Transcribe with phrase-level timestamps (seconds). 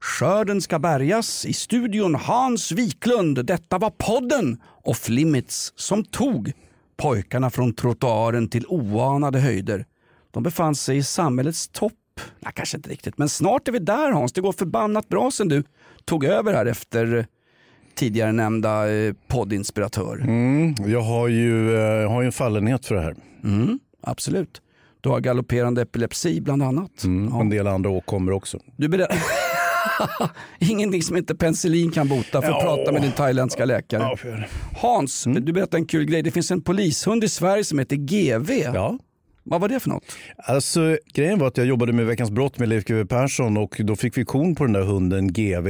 [0.00, 3.46] Skörden ska bärgas i studion Hans Wiklund.
[3.46, 6.52] Detta var podden Off Limits som tog
[6.96, 9.84] pojkarna från trottoaren till oanade höjder.
[10.30, 11.92] De befann sig i samhällets topp.
[12.40, 14.32] Nej, kanske inte riktigt, men snart är vi där Hans.
[14.32, 15.62] Det går förbannat bra sen du
[16.04, 17.26] tog över här efter
[17.94, 20.20] tidigare nämnda eh, poddinspiratör.
[20.20, 23.14] Mm, jag har ju, eh, jag har ju en fallenhet för det här.
[23.44, 24.62] Mm, absolut.
[25.00, 27.04] Du har galopperande epilepsi bland annat.
[27.04, 27.40] Mm, Ja.
[27.40, 28.58] En del andra åkommor också.
[28.76, 29.08] Du beredd...
[30.58, 32.76] Ingenting som inte penicillin kan bota för att Ja.
[32.76, 34.02] prata med din thailändska läkare.
[34.02, 34.36] Ja,
[34.76, 36.22] Hans, du berättade en kul grej.
[36.22, 38.50] Det finns en polishund i Sverige som heter GV.
[38.74, 38.98] ja.
[39.50, 40.04] Vad var det för något?
[40.36, 43.96] Alltså, grejen var att jag jobbade med Veckans brott med Leif GW Persson och då
[43.96, 45.68] fick vi kon på den där hunden GV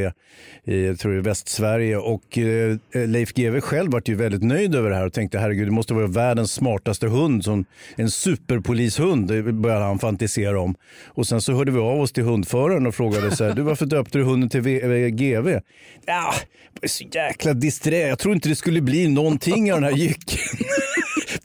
[0.65, 1.97] i, jag tror i Västsverige.
[1.97, 2.77] Och eh,
[3.07, 5.95] Leif GW själv var ju väldigt nöjd över det här och tänkte herregud det måste
[5.95, 7.45] vara världens smartaste hund.
[7.45, 7.65] Som
[7.97, 10.75] en superpolishund det började han fantisera om.
[11.07, 13.87] Och sen så hörde vi av oss till hundföraren och frågade så här, du varför
[13.87, 15.49] döpte du hunden till v- eh, GV?
[16.07, 16.35] Ja,
[16.81, 17.99] jag så jäkla disträ.
[18.09, 20.39] Jag tror inte det skulle bli någonting av den här jycken.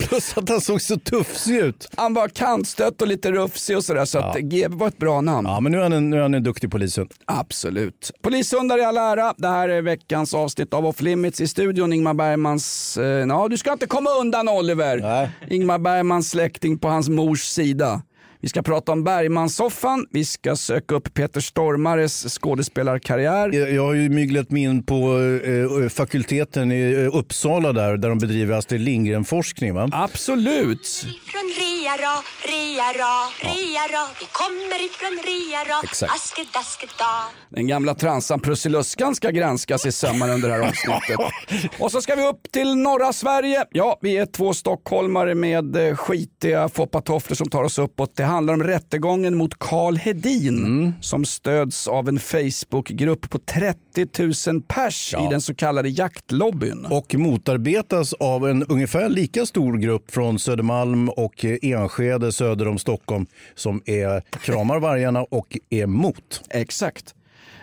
[0.07, 1.89] Plus att han såg så tuffsig ut.
[1.95, 5.47] Han var kantstött och lite rufsig och sådär så att GV var ett bra namn.
[5.47, 7.11] Ja, men nu är han en, nu är han en duktig polishund.
[7.25, 8.11] Absolut.
[8.21, 9.33] Polishundar i all ära.
[9.37, 11.93] Det här är veckans avsnitt av Off Limits i studion.
[11.93, 12.97] Ingmar Bergmans...
[12.97, 14.97] Eh, ja, du ska inte komma undan Oliver.
[14.97, 15.29] Nej.
[15.49, 18.01] Ingmar Bergmans släkting på hans mors sida.
[18.43, 20.05] Vi ska prata om Bergmanssoffan.
[20.11, 23.49] Vi ska söka upp Peter Stormares skådespelarkarriär.
[23.53, 25.19] Jag jag har ju myglat mig in på
[25.83, 29.73] eh, fakulteten i eh, Uppsala där, där de bedriver Astrid Lindgren-forskning.
[29.73, 29.89] Va?
[29.91, 31.05] Absolut.
[31.25, 36.13] Från Riara, Riara, Riara Vi kommer ifrån Riara Exakt.
[36.13, 41.71] Askedaskedag Den gamla transan Prussiluskan ska granskas i sömmarna under det här avsnittet.
[41.79, 43.65] Och så ska vi upp till norra Sverige.
[43.71, 48.15] Ja, vi är två stockholmare med eh, skitiga foppatofflor som tar oss uppåt.
[48.15, 54.61] Det handlar om rättegången mot Karl Hedin som stöds av en Facebookgrupp på 30 000
[54.61, 56.85] pers i den så kallade jaktlobbyn.
[56.85, 63.25] Och motarbetas av en ungefär lika stor grupp från Södermalm och Enskede söder om Stockholm
[63.55, 66.43] som är kramar vargarna och är emot.
[66.49, 67.15] Exakt.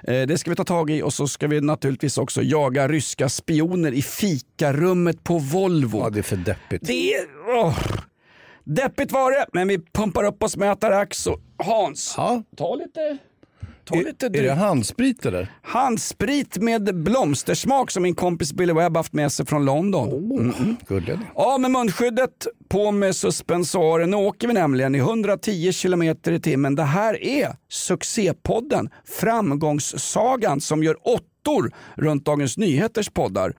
[0.04, 3.28] Eh, Det ska vi ta tag i och så ska vi naturligtvis också jaga ryska
[3.28, 5.98] spioner i fikarummet på Volvo.
[5.98, 6.86] Ja, det är för deppigt.
[6.86, 7.20] Det är...
[8.64, 12.14] Deppigt var det, men vi pumpar upp oss med Atarax och Hans.
[12.16, 12.42] Ja.
[12.56, 13.18] Ta lite...
[13.84, 15.52] Ta lite Är det handsprit eller?
[15.62, 20.08] Handsprit med blomstersmak som min kompis Billy Webb haft med sig från London.
[20.08, 21.18] Oh, Gullig.
[21.34, 24.10] Av med munskyddet, på med suspensoren.
[24.10, 26.74] Nu åker vi nämligen i 110 km i timmen.
[26.74, 33.54] Det här är succépodden, framgångssagan som gör åttor runt Dagens Nyheters poddar.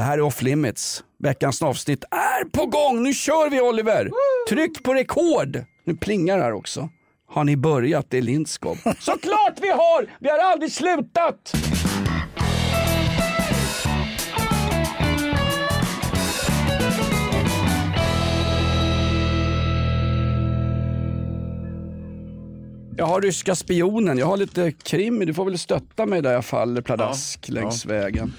[0.00, 1.04] Det här är Off Limits.
[1.18, 3.02] Veckans avsnitt är på gång.
[3.02, 4.10] Nu kör vi Oliver!
[4.48, 5.64] Tryck på rekord.
[5.84, 6.88] Nu plingar det här också.
[7.28, 8.06] Har ni börjat?
[8.08, 8.76] Det är Lindskov.
[8.98, 10.06] Såklart vi har!
[10.20, 11.52] Vi har aldrig slutat!
[22.96, 25.18] Jag har ryska spionen, jag har lite krim.
[25.18, 28.32] Du får väl stötta mig där jag faller pladask längs vägen.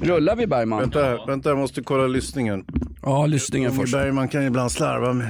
[0.00, 0.80] Rullar vi Bergman?
[0.80, 2.64] Vänta, vänta, jag måste kolla lyssningen.
[3.02, 3.92] Ja, lyssningen Inge först.
[3.92, 5.28] Bergman kan ju ibland slarva med.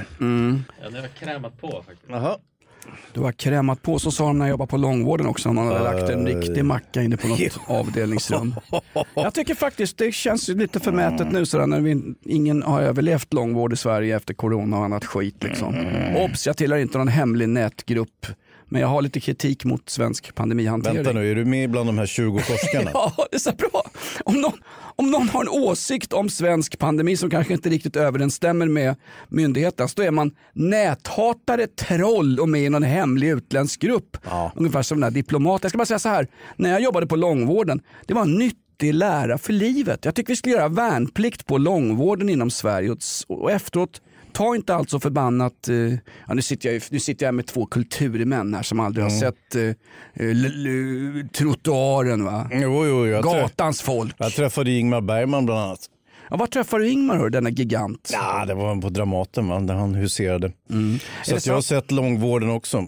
[0.81, 2.09] Ja, det har krämat på faktiskt.
[2.09, 2.37] Jaha.
[3.13, 5.53] Du har krämat på, så sa de när jag jobbade på långvården också.
[5.53, 8.55] Man hade lagt en riktig macka inne på något avdelningsrum.
[9.15, 13.73] Jag tycker faktiskt det känns lite förmätet nu sådär när vi, ingen har överlevt långvård
[13.73, 15.43] i Sverige efter corona och annat skit.
[15.43, 15.75] Liksom.
[16.17, 18.25] Obs, jag tillhör inte någon hemlig nätgrupp.
[18.69, 20.95] Men jag har lite kritik mot svensk pandemihantering.
[20.95, 22.91] Vänta nu, är du med bland de här 20 forskarna?
[22.99, 23.83] Ja, det är så bra.
[24.25, 24.53] Om någon,
[24.95, 28.95] om någon har en åsikt om svensk pandemi som kanske inte riktigt överensstämmer med
[29.29, 34.17] myndigheternas, då är man näthatare, troll och med i någon hemlig utländsk grupp.
[34.55, 35.59] Ungefär som den här diplomaten.
[35.63, 38.93] Jag ska bara säga så här, när jag jobbade på långvården, det var en nyttig
[38.93, 40.05] lära för livet.
[40.05, 42.95] Jag tycker vi skulle göra värnplikt på långvården inom Sverige
[43.27, 44.01] och efteråt
[44.33, 45.75] Ta inte allt så förbannat, eh,
[46.27, 49.55] ja, nu, sitter jag, nu sitter jag med två kulturmän här som aldrig har sett
[49.55, 52.49] eh, eh, trottoaren va.
[52.51, 54.15] Jo, jo, jag, Gatans folk.
[54.17, 55.89] jag träffade Ingmar Bergman bland annat.
[56.29, 58.09] Ja, var träffade du Ingmar hör, denna gigant?
[58.13, 59.59] Ja, det var på Dramaten va?
[59.59, 60.51] där han huserade.
[60.67, 60.99] Så Är
[61.29, 62.87] det att jag har sett långvården också.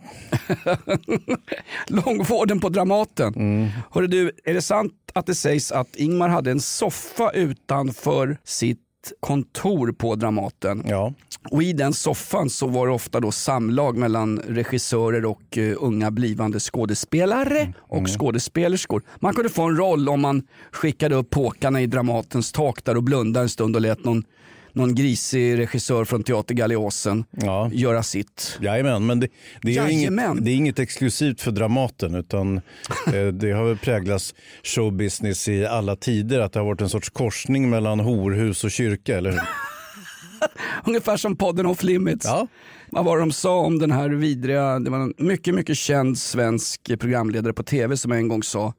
[1.88, 3.34] Långvården på Dramaten.
[3.36, 3.70] Mm.
[3.92, 8.80] Hörru du, är det sant att det sägs att Ingmar hade en soffa utanför sitt
[9.20, 10.84] kontor på Dramaten?
[10.86, 11.14] Ja.
[11.52, 16.12] Och i den soffan så var det ofta då samlag mellan regissörer och eh, unga
[16.12, 19.02] blivande skådespelare och skådespelerskor.
[19.20, 23.04] Man kunde få en roll om man skickade upp påkarna i Dramatens tak där och
[23.04, 24.24] blundade en stund och lät någon,
[24.74, 27.70] någon grisig regissör från Teater Galeosen Ja.
[27.74, 28.58] göra sitt.
[28.62, 29.28] Jajamän, men det,
[29.62, 32.58] det, är inget, det är inget exklusivt för Dramaten utan
[33.14, 37.10] eh, det har väl präglats showbusiness i alla tider att det har varit en sorts
[37.10, 39.42] korsning mellan horhus och kyrka, eller hur?
[40.86, 42.26] Ungefär som podden Off Limits.
[42.26, 42.48] Ja.
[42.92, 46.18] Vad var det de sa om den här vidriga, det var en mycket, mycket känd
[46.18, 48.74] svensk programledare på tv som en gång sa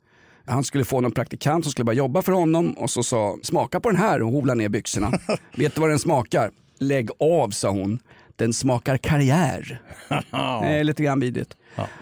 [0.47, 3.81] han skulle få någon praktikant som skulle börja jobba för honom och så sa smaka
[3.81, 5.13] på den här och hovla ner byxorna.
[5.57, 6.51] Vet du vad den smakar?
[6.79, 7.99] Lägg av sa hon.
[8.37, 9.81] Den smakar karriär.
[10.09, 10.25] Det
[10.79, 11.57] är lite grann vidrigt.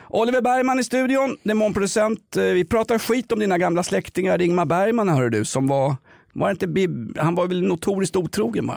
[0.08, 2.36] Oliver Bergman i studion, demonproducent.
[2.36, 4.42] Eh, Vi pratar skit om dina gamla släktingar.
[4.42, 5.96] Ingmar Bergman hör du som var,
[6.32, 8.76] var det inte Bib, han var väl notoriskt otrogen va?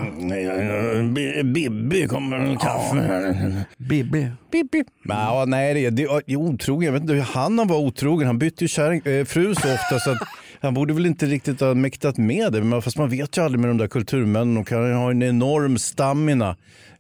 [1.44, 3.64] Bibbi kommer en kaffe här.
[3.78, 4.28] Bibi.
[4.52, 4.84] Bibbi.
[5.04, 6.86] Ja, nej, det, det, det är otrogen.
[6.86, 8.28] Jag vet inte hur han var otrogen.
[8.28, 10.18] Han bytte ju kärring, eh, fru så ofta så att
[10.62, 12.64] han borde väl inte riktigt ha mäktat med det.
[12.64, 14.56] Men fast man vet ju aldrig med de där kulturmännen.
[14.56, 16.56] De kan ha en enorm stamina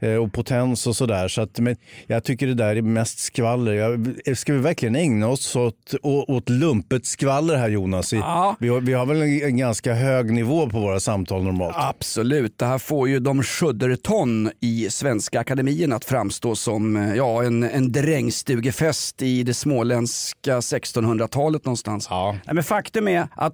[0.07, 1.27] och potens och sådär.
[1.27, 1.75] Så att, men
[2.07, 3.73] jag tycker det där är mest skvaller.
[3.73, 8.13] Jag, ska vi verkligen ägna oss åt, åt lumpet skvaller här Jonas?
[8.13, 8.55] I, Ja.
[8.59, 11.75] vi, har, vi har väl en, en ganska hög nivå på våra samtal normalt.
[11.77, 17.43] Absolut, det här får ju de sjudderton i Svenska Akademien att framstå som eh, ja,
[17.43, 22.07] en, en drängstugefest i det småländska 1600-talet någonstans.
[22.09, 22.31] Ja.
[22.45, 23.53] Nej, men faktum är att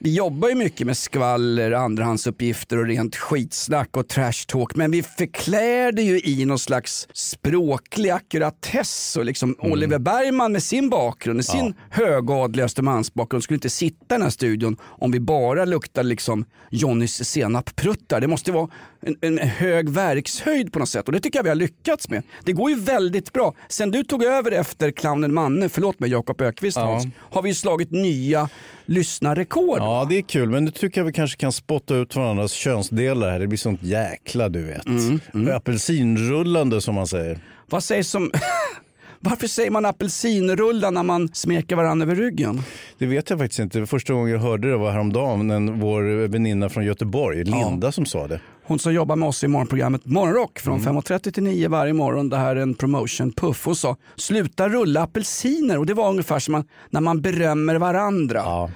[0.00, 5.02] vi jobbar ju mycket med skvaller, andrahandsuppgifter och rent skitsnack och trash talk men vi
[5.02, 11.36] förklär det ju i någon slags språklig ackuratess och liksom Oliver Bergman med sin bakgrund,
[11.36, 16.02] med sin högadliga Östermalmsbakgrund skulle inte sitta i den här studion om vi bara luktar
[16.02, 18.20] liksom Johnnys senappruttar.
[18.20, 18.68] Det måste vara
[19.00, 22.22] en, en hög verkshöjd på något sätt och det tycker jag vi har lyckats med.
[22.44, 23.54] Det går ju väldigt bra.
[23.68, 27.54] Sen du tog över efter clownen Manne, förlåt mig Jakob Ökvist Hans, har vi ju
[27.54, 28.48] slagit nya
[28.86, 29.78] lyssnarrekord.
[29.78, 33.30] Ja, det är kul, men nu tycker jag vi kanske kan spotta ut varandras könsdelar
[33.30, 33.38] här.
[33.38, 34.86] Det blir sånt jäkla, du vet.
[35.54, 37.38] Apelsinrullande som man säger.
[37.66, 38.30] Vad sägs om...
[39.20, 42.62] Varför säger man apelsinrulla när man smeker varandra över ryggen?
[42.98, 43.86] Det vet jag faktiskt inte.
[43.86, 45.50] Första gången jag hörde det var häromdagen.
[45.50, 48.40] En, vår väninna från Göteborg, Linda, som sa det.
[48.64, 52.28] Hon som jobbar med oss i morgonprogrammet Morgonrock från 5.30 till 9 varje morgon.
[52.28, 53.64] Det här är en promotion puff.
[53.64, 58.38] Hon sa sluta rulla apelsiner och det var ungefär som man, när man berömmer varandra.
[58.38, 58.70] Ja.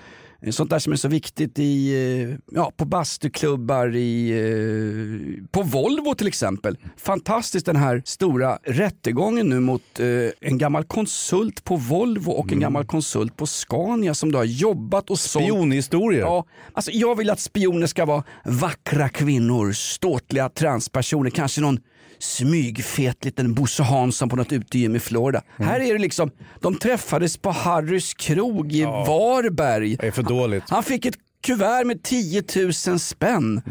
[0.50, 6.14] Sånt där som är så viktigt i, eh, ja, på bastuklubbar, i, eh, på Volvo
[6.14, 6.78] till exempel.
[6.96, 10.06] Fantastiskt den här stora rättegången nu mot eh,
[10.40, 15.10] en gammal konsult på Volvo och en gammal konsult på Scania som då har jobbat
[15.10, 16.20] och sålt Spionhistorier.
[16.20, 21.78] Ja, alltså jag vill att spioner ska vara vackra kvinnor, ståtliga transpersoner, kanske någon
[22.22, 25.42] smygfet liten Bosse Hansson på något utegym i Florida.
[25.58, 26.30] Här är det liksom,
[26.60, 29.96] de träffades på Harrys krog i Varberg.
[29.96, 30.64] Det är för dåligt.
[30.69, 32.42] Han fick ett kuvert med 10
[32.88, 33.62] 000 spänn.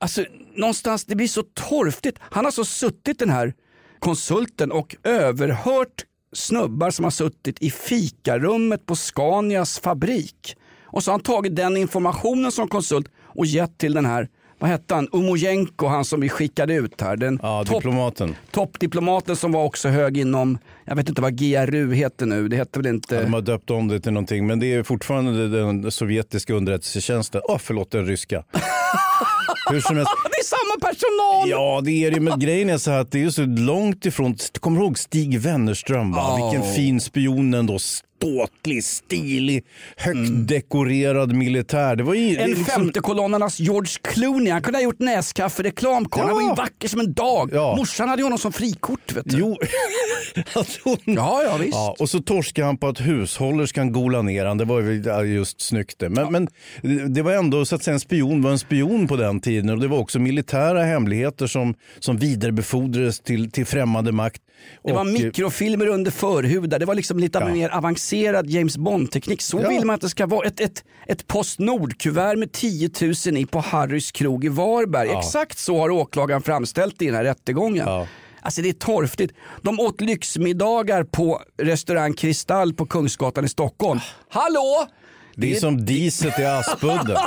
[0.00, 0.24] Alltså
[0.56, 2.18] någonstans, det blir så torftigt.
[2.20, 3.54] Han har alltså suttit den här
[3.98, 10.56] konsulten och överhört snubbar som har suttit i fikarummet på Scanias fabrik.
[10.84, 14.28] Och så har han tagit den informationen som konsult och gett till den här,
[14.60, 17.16] vad hette han, Umojenko, han som vi skickade ut här.
[17.16, 18.34] Den Ja, diplomaten.
[18.50, 22.80] toppdiplomaten som var också hög inom, jag vet inte vad GRU heter nu, det heter
[22.80, 23.22] väl inte...
[23.22, 27.40] De har döpt om det till någonting, men det är fortfarande den sovjetiska underrättelsetjänsten.
[27.44, 28.44] Åh, förlåt, den ryska.
[29.70, 30.12] Hur som helst.
[30.24, 31.50] Det är samma personal!
[31.50, 32.20] Ja, det är det.
[32.20, 34.36] Men grejen är så här att det är så långt ifrån.
[34.60, 36.12] Kommer du ihåg Stig Wennerström?
[36.12, 36.18] Va?
[36.38, 36.50] Ja.
[36.50, 37.78] Vilken fin spion ändå.
[38.20, 39.64] Ståtlig, stilig,
[39.96, 41.96] högt dekorerad militär.
[41.96, 46.06] Det var ju, En liksom- femtekolonnarnas George Clooney, han kunde ha gjort näskaffe-reklam.
[46.16, 46.34] Ja.
[46.34, 47.50] var ju vacker som en dag.
[47.52, 47.76] Ja.
[47.76, 49.12] Morsan hade ju honom som frikort.
[49.12, 49.38] Vet du.
[49.38, 49.56] Jo,
[50.84, 50.96] hon...
[51.04, 51.72] Ja, ja visst.
[51.74, 54.58] Ja, och så torskade han på att hushållerskan gola ner han.
[54.58, 56.08] Det var ju ja, just snyggt det.
[56.08, 56.48] Men, men
[57.14, 59.70] det var ändå så att säga en spion var en spion på den tiden.
[59.70, 64.42] Och det var också militära hemligheter som, som vidarebefordrades till, till främmande makt.
[64.84, 66.78] Det var Och, eh, mikrofilmer under förhudar.
[66.78, 67.48] Det var liksom lite Ja.
[67.48, 69.42] mer avancerad James Bond-teknik.
[69.42, 69.68] Så Ja.
[69.68, 70.46] vill man att det ska vara.
[70.46, 72.90] Ett, ett, ett Postnord-kuvert med 10
[73.26, 75.08] 000 i på Harrys krog i Varberg.
[75.08, 75.18] Ja.
[75.18, 77.88] Exakt så har åklagaren framställt det i den här rättegången.
[78.42, 79.34] Alltså det är torftigt.
[79.62, 84.00] De åt lyxmiddagar på restaurang Kristall på Kungsgatan i Stockholm.
[84.28, 84.86] Hallå!
[85.36, 87.16] Det är som diset i Aspudden.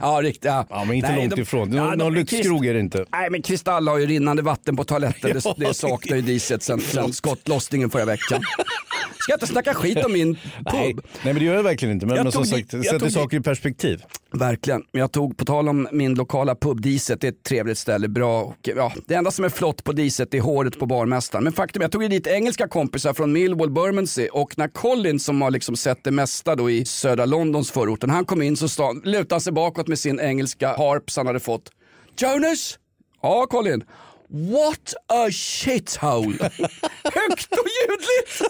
[0.00, 0.44] Ja, riktigt.
[0.44, 0.66] Ja.
[0.70, 1.72] Ja, men inte Nej, långt de- ifrån.
[1.72, 3.04] Ja, Någon, de- någon lyxkrog är det inte.
[3.12, 5.30] Nej men Kristall har ju rinnande vatten på toaletten.
[5.32, 8.42] Det, Ja, det saknar ju diset sen, sen skottlossningen förra veckan.
[9.18, 10.38] Ska jag inte snacka skit om min
[10.72, 11.04] Nej, pub?
[11.22, 12.06] nej, men det gör jag verkligen inte.
[12.06, 14.02] Men, Jag men som sagt, sätter saker i perspektiv.
[14.32, 14.82] Verkligen.
[14.92, 18.08] Men jag tog, på tal om min lokala pub Diset, det är ett trevligt ställe,
[18.08, 18.42] bra.
[18.42, 21.44] Och, ja, det enda som är flott på Diset är håret på barmästaren.
[21.44, 25.20] Men faktum är, jag tog ju dit engelska kompisar från Millwall, Bermondsey och när Colin
[25.20, 28.68] som har liksom sett det mesta då i södra Londons förorten, han kom in så
[28.68, 31.70] sta, lutade han sig bakåt med sin engelska harps han hade fått.
[32.16, 32.78] Jonas?
[33.22, 33.84] Ja, Colin.
[34.28, 36.38] What a shithole!
[37.04, 38.42] Högt och ljudligt!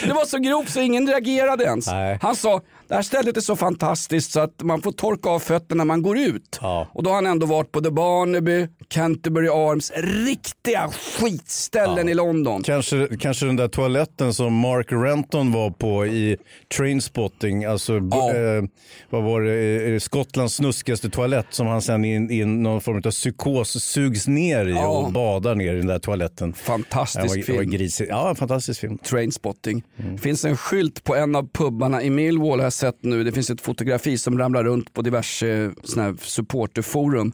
[0.02, 1.86] det var så grovt så ingen reagerade ens.
[1.86, 2.18] Nej.
[2.22, 2.60] Han sa,
[2.94, 6.02] det här stället är så fantastiskt så att man får torka av fötterna när man
[6.02, 6.58] går ut.
[6.62, 6.88] Ja.
[6.92, 9.92] Och då har han ändå varit på The Barnaby, Canterbury Arms,
[10.26, 12.62] riktiga skitställen i London.
[12.62, 16.36] Kanske, kanske den där toaletten som Mark Renton var på i
[16.76, 18.34] Trainspotting, alltså b- Ja.
[18.34, 18.62] eh,
[19.10, 23.84] vad var det, eh, Skottlands snuskigaste toalett som han sen i, någon form av psykos
[23.84, 24.86] sugs ner i Ja.
[24.88, 26.52] och badar ner i den där toaletten.
[26.52, 27.56] Fantastisk var, film.
[27.56, 28.06] var.
[28.08, 28.98] Ja, fantastisk film.
[28.98, 29.82] Trainspotting.
[29.98, 30.18] Mm.
[30.18, 33.24] Finns en skylt på en av pubbarna i Millwall har sett nu.
[33.24, 37.32] Det finns ett fotografi som ramlar runt på diverse eh, såna här supporterforum.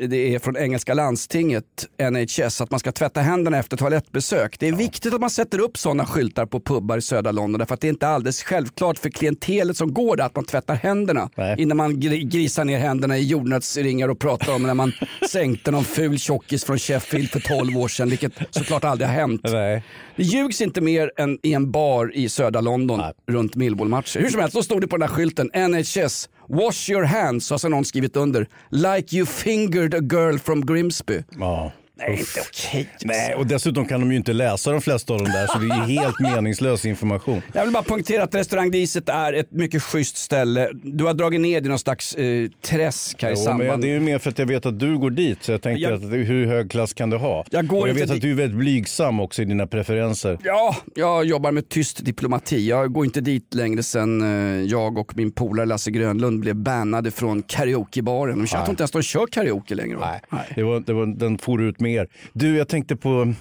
[0.00, 1.64] Det är från engelska landstinget,
[2.10, 4.58] NHS, att man ska tvätta händerna efter toalettbesök.
[4.58, 7.74] Det är viktigt att man sätter upp sådana skyltar på pubbar i södra London därför
[7.74, 11.30] att det är inte alldeles självklart för klientelet som går där att man tvättar händerna
[11.36, 11.54] Nej.
[11.58, 14.92] innan man gr- grisar ner händerna i jordnötsringar och pratar om när man
[15.30, 19.40] sänkte någon ful tjockis från Sheffield för 12 år sedan, vilket såklart aldrig har hänt.
[19.44, 19.82] Nej.
[20.16, 23.12] Det ljugs inte mer än i en bar i södra London Nej.
[23.26, 24.20] runt Millwall-matcher.
[24.20, 27.58] Hur som helst, då stod det på den där skylten NHS, wash your hands, har
[27.58, 28.46] så någon skrivit under.
[28.70, 31.22] Like you fingered a girl from Grimsby.
[31.38, 31.72] Ja.
[31.98, 32.88] Nej, inte okej.
[33.04, 35.66] Nej, och dessutom kan de ju inte läsa de flesta av dem där så det
[35.74, 37.42] är ju helt meningslös information.
[37.52, 40.70] Jag vill bara poängtera att restaurang Diset är ett mycket schysst ställe.
[40.82, 43.88] Du har dragit ner i någon slags eh, träsk här i Jo, samband men det
[43.88, 45.92] är ju mer för att jag vet att du går dit så jag tänkte Jag-
[45.92, 47.44] att hur hög klass kan du ha?
[47.50, 50.38] Jag går och jag vet att du är väldigt blygsam också i dina preferenser.
[50.42, 52.68] Ja, jag jobbar med tyst diplomati.
[52.68, 57.10] Jag går inte dit längre sen eh, jag och min polare Lasse Grönlund blev bannade
[57.10, 58.38] från karaokebaren.
[58.40, 59.96] Jag tror inte ens de kör karaoke längre.
[59.96, 60.14] va?
[60.54, 62.08] Det var, det var, den for ut med er.
[62.32, 63.34] Du, jag tänkte på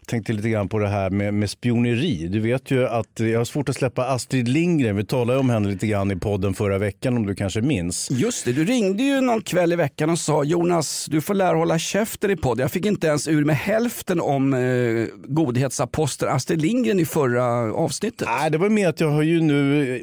[0.00, 2.28] jag tänkte lite grann på det här med, med spioneri.
[2.28, 4.96] Du vet ju att jag har svårt att släppa Astrid Lindgren.
[4.96, 8.08] Vi talade om henne lite grann i podden förra veckan om du kanske minns.
[8.10, 11.56] Just det, du ringde ju någon kväll i veckan och sa Jonas, du får lära
[11.56, 12.62] hålla käften i podden.
[12.62, 17.44] Jag fick inte ens ur med hälften om eh, godhetsaposteln Astrid Lindgren i förra
[17.74, 18.28] avsnittet.
[18.38, 19.96] Nej, det var mer att jag har ju nu...
[19.96, 20.02] eh,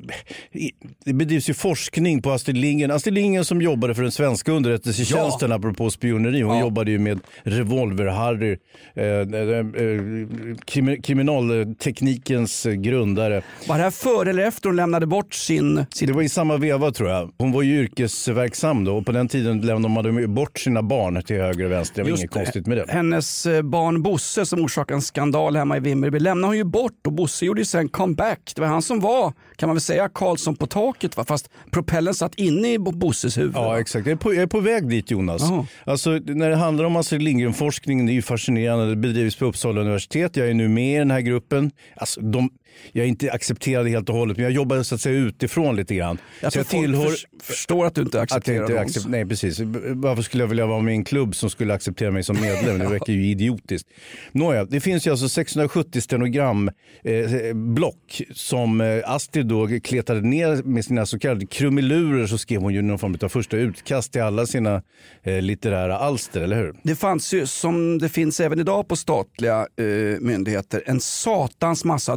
[1.06, 2.92] Det bedrivs ju forskning på Astrid Lindgren.
[2.92, 6.42] Astrid Lindgren som jobbade för den svenska underrättelsetjänsten apropå spioneri.
[6.42, 6.62] Hon Ja.
[6.62, 8.58] jobbade ju med Revolver-Harry,
[8.96, 9.82] eh, eh,
[10.66, 13.42] krimi- kriminalteknikens eh, grundare.
[13.68, 15.86] Var det här före eller efter hon lämnade bort sin...
[15.90, 16.08] sin...
[16.08, 17.32] Det var i samma veva tror jag.
[17.38, 21.24] Hon var ju yrkesverksam då och på den tiden lämnade de ju bort sina barn
[21.24, 21.96] till höger och vänster.
[21.96, 22.40] Det var Just inget det.
[22.40, 22.86] konstigt med det.
[22.90, 27.08] Hennes eh, barn Bosse som orsakade en skandal hemma i Vimmerby lämnade hon ju bort
[27.08, 28.52] och Bosse gjorde ju sen comeback.
[28.56, 31.26] Det var han som var, kan man väl säga, Karlsson på taket va?
[31.28, 33.52] fast propellen satt inne i Bo- Bosses huvud.
[33.56, 34.06] Ja, exakt.
[34.08, 35.42] Jag är på, jag är på väg dit Jonas.
[35.86, 38.90] Alltså, när det handlar om Astrid Lindgren-forskningen, det är ju fascinerande.
[38.90, 40.38] Det bedrivs på Uppsala universitet.
[40.38, 41.72] Jag är nu med i den här gruppen.
[41.96, 42.50] Alltså, de,
[42.92, 46.18] jag inte accepterad helt och hållet, men jag jobbar så att säga utifrån lite grann.
[46.42, 48.86] Jag så jag förs- förstår att du inte accepterar inte dem.
[48.86, 49.60] accep- Nej, precis.
[49.94, 52.80] Varför skulle jag vilja vara med i en klubb som skulle acceptera mig som medlem?
[52.80, 53.90] Det verkar ju idiotiskt.
[54.32, 60.86] Nåja, det finns ju alltså 670 stenogramblock eh, som eh, Astrid då kletade ner med
[60.86, 64.46] sina så kallade krumelurer så skrev hon ju någon form av första utkast till alla
[64.46, 64.82] sina
[65.24, 66.74] eh, litterära alster, eller hur?
[66.84, 69.86] Det fanns ju, som det finns även idag på statliga eh,
[70.20, 72.16] myndigheter, en satans massa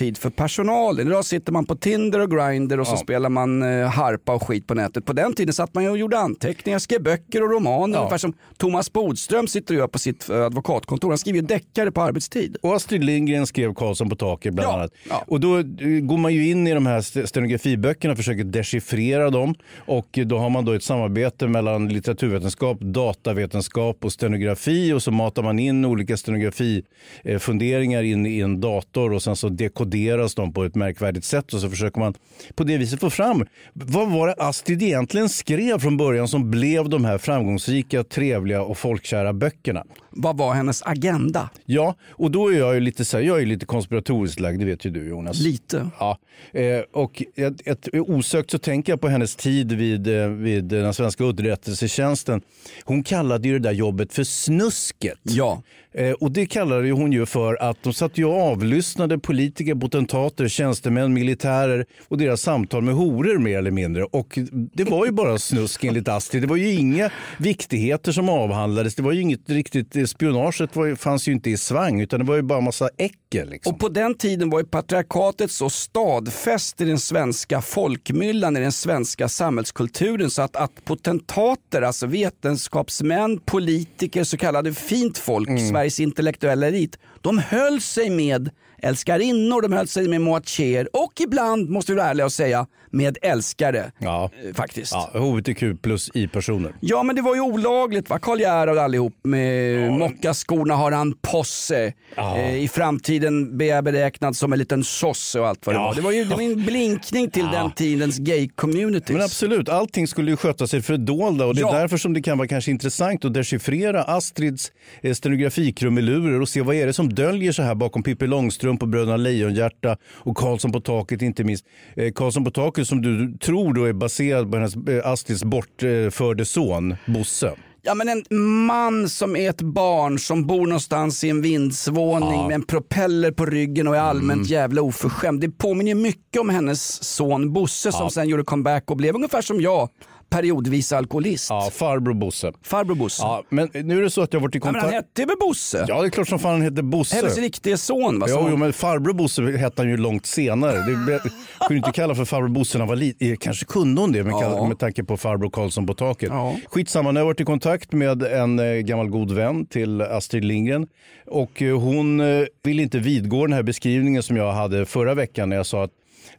[0.00, 1.06] dödtid för personalen.
[1.06, 2.96] Idag sitter man på Tinder och Grindr och så Ja.
[2.96, 5.04] spelar man eh, harpa och skit på nätet.
[5.06, 7.94] På den tiden satt man och gjorde anteckningar, skrev böcker och romaner.
[7.94, 8.00] Ja.
[8.00, 11.08] Ungefär som Thomas Bodström sitter och gör på sitt eh, advokatkontor.
[11.08, 12.56] Han skriver ju deckare på arbetstid.
[12.62, 14.92] Och Astrid Lindgren skrev Karlsson på taket bland Ja, annat.
[15.08, 15.24] ja.
[15.26, 15.64] Och då eh,
[16.02, 19.54] går man ju in i de här st- stenografiböckerna och försöker dechiffrera dem.
[19.86, 25.42] Och då har man då ett samarbete mellan litteraturvetenskap, datavetenskap och stenografi och så matar
[25.42, 29.48] man in olika stenografifunderingar in i en dator och sen så
[29.90, 32.14] dekoderas de på ett märkvärdigt sätt och så försöker man
[32.54, 36.88] på det viset få fram vad var det Astrid egentligen skrev från början som blev
[36.88, 39.84] de här framgångsrika, trevliga och folkkära böckerna.
[40.10, 41.50] Vad var hennes agenda?
[41.64, 44.64] Ja, och då är jag ju lite, så här, jag är lite konspiratoriskt lagd, det
[44.64, 45.40] vet ju du Jonas.
[45.40, 45.90] Lite.
[45.98, 46.18] Ja,
[46.52, 50.94] eh, och ett, ett, osökt så tänker jag på hennes tid vid, eh, vid den
[50.94, 52.42] svenska underrättelsetjänsten.
[52.84, 55.18] Hon kallade ju det där jobbet för snusket.
[55.22, 55.62] Ja.
[55.92, 59.74] Eh, och det kallade ju hon ju för att de satt ju och avlyssnade politiker,
[59.74, 64.04] potentater, tjänstemän, militärer och deras samtal med horor mer eller mindre.
[64.04, 66.42] Och det var ju bara snusk enligt Astrid.
[66.42, 68.94] Det var ju inga viktigheter som avhandlades.
[68.94, 72.26] Det var ju inget riktigt, spionaget var, ju- fanns ju inte i svang utan det
[72.26, 73.50] var ju bara massa äckel.
[73.50, 73.72] Liksom.
[73.74, 78.72] Och på den tiden var ju patriarkatet så stadfäst i den svenska folkmyllan, i den
[78.72, 86.66] svenska samhällskulturen så att, att potentater, alltså vetenskapsmän, politiker, så kallade fint folk, Sveriges intellektuella
[86.66, 88.50] elit, de höll sig med
[88.82, 93.18] älskarinnor, de höll sig med moacher och ibland, måste vi vara ärliga och säga, med
[93.22, 93.92] älskare.
[93.98, 94.30] Ja.
[94.48, 94.92] eh, Faktiskt.
[94.92, 96.72] Ja, HBTQ plus i-personer.
[96.80, 101.92] Ja men det var ju olagligt va, Karl Gerhard allihop med mockaskorna har han posse.
[102.16, 105.84] Eh, I framtiden blir jag beräknad som en liten sosse och allt vad det Ja.
[105.86, 105.94] var.
[105.94, 109.12] Det var ju det var en blinkning till den tidens gay-communities.
[109.12, 111.72] Men absolut, allting skulle ju sköta sig fördolda och det är Ja.
[111.72, 116.76] därför som det kan vara kanske intressant att dechiffrera Astrids eh, stenografikrumelurer och se vad
[116.76, 120.80] är det som döljer sig här bakom Pippi Långstrump och Bröderna Lejonhjärta och Karlsson på
[120.80, 121.64] taket inte minst.
[121.96, 126.44] Eh, Karlsson på taket som du tror då är baserad på hennes, eh, Astrids bortförde
[126.44, 127.52] son Bosse.
[127.82, 128.24] Ja men en
[128.66, 133.46] man som är ett barn som bor någonstans i en vindsvåning med en propeller på
[133.46, 134.46] ryggen och är allmänt Mm.
[134.46, 135.40] jävla oförskämd.
[135.40, 139.60] Det påminner mycket om hennes son Bosse som sen gjorde comeback och blev ungefär som
[139.60, 139.88] jag,
[140.30, 141.50] periodvis alkoholist.
[141.50, 142.52] Ja, farbror Bosse.
[142.62, 143.22] Farbror Bosse.
[143.22, 144.94] Ja, men nu är det så att jag har varit i Ja, men kontakt...
[144.94, 145.84] han hette väl Bosse?
[145.88, 147.16] Ja, det är klart som fan han heter Bosse.
[147.16, 148.26] Hennes riktiga son va?
[148.30, 150.72] Jo, jo, men farbror Bosse hette han ju långt senare.
[150.72, 151.20] Det
[151.68, 153.36] kunde inte kalla för farbror Bosse när han var liten.
[153.36, 154.66] Kanske kunde hon det med, Ja.
[154.68, 156.28] med tanke på farbror Karlsson på taket.
[156.32, 156.56] Ja.
[156.70, 160.44] Skitsamma, nu har jag varit i kontakt med en eh, gammal god vän till Astrid
[160.44, 160.86] Lindgren.
[161.26, 165.48] Och eh, hon eh, vill inte vidgå den här beskrivningen som jag hade förra veckan
[165.48, 165.90] när jag sa att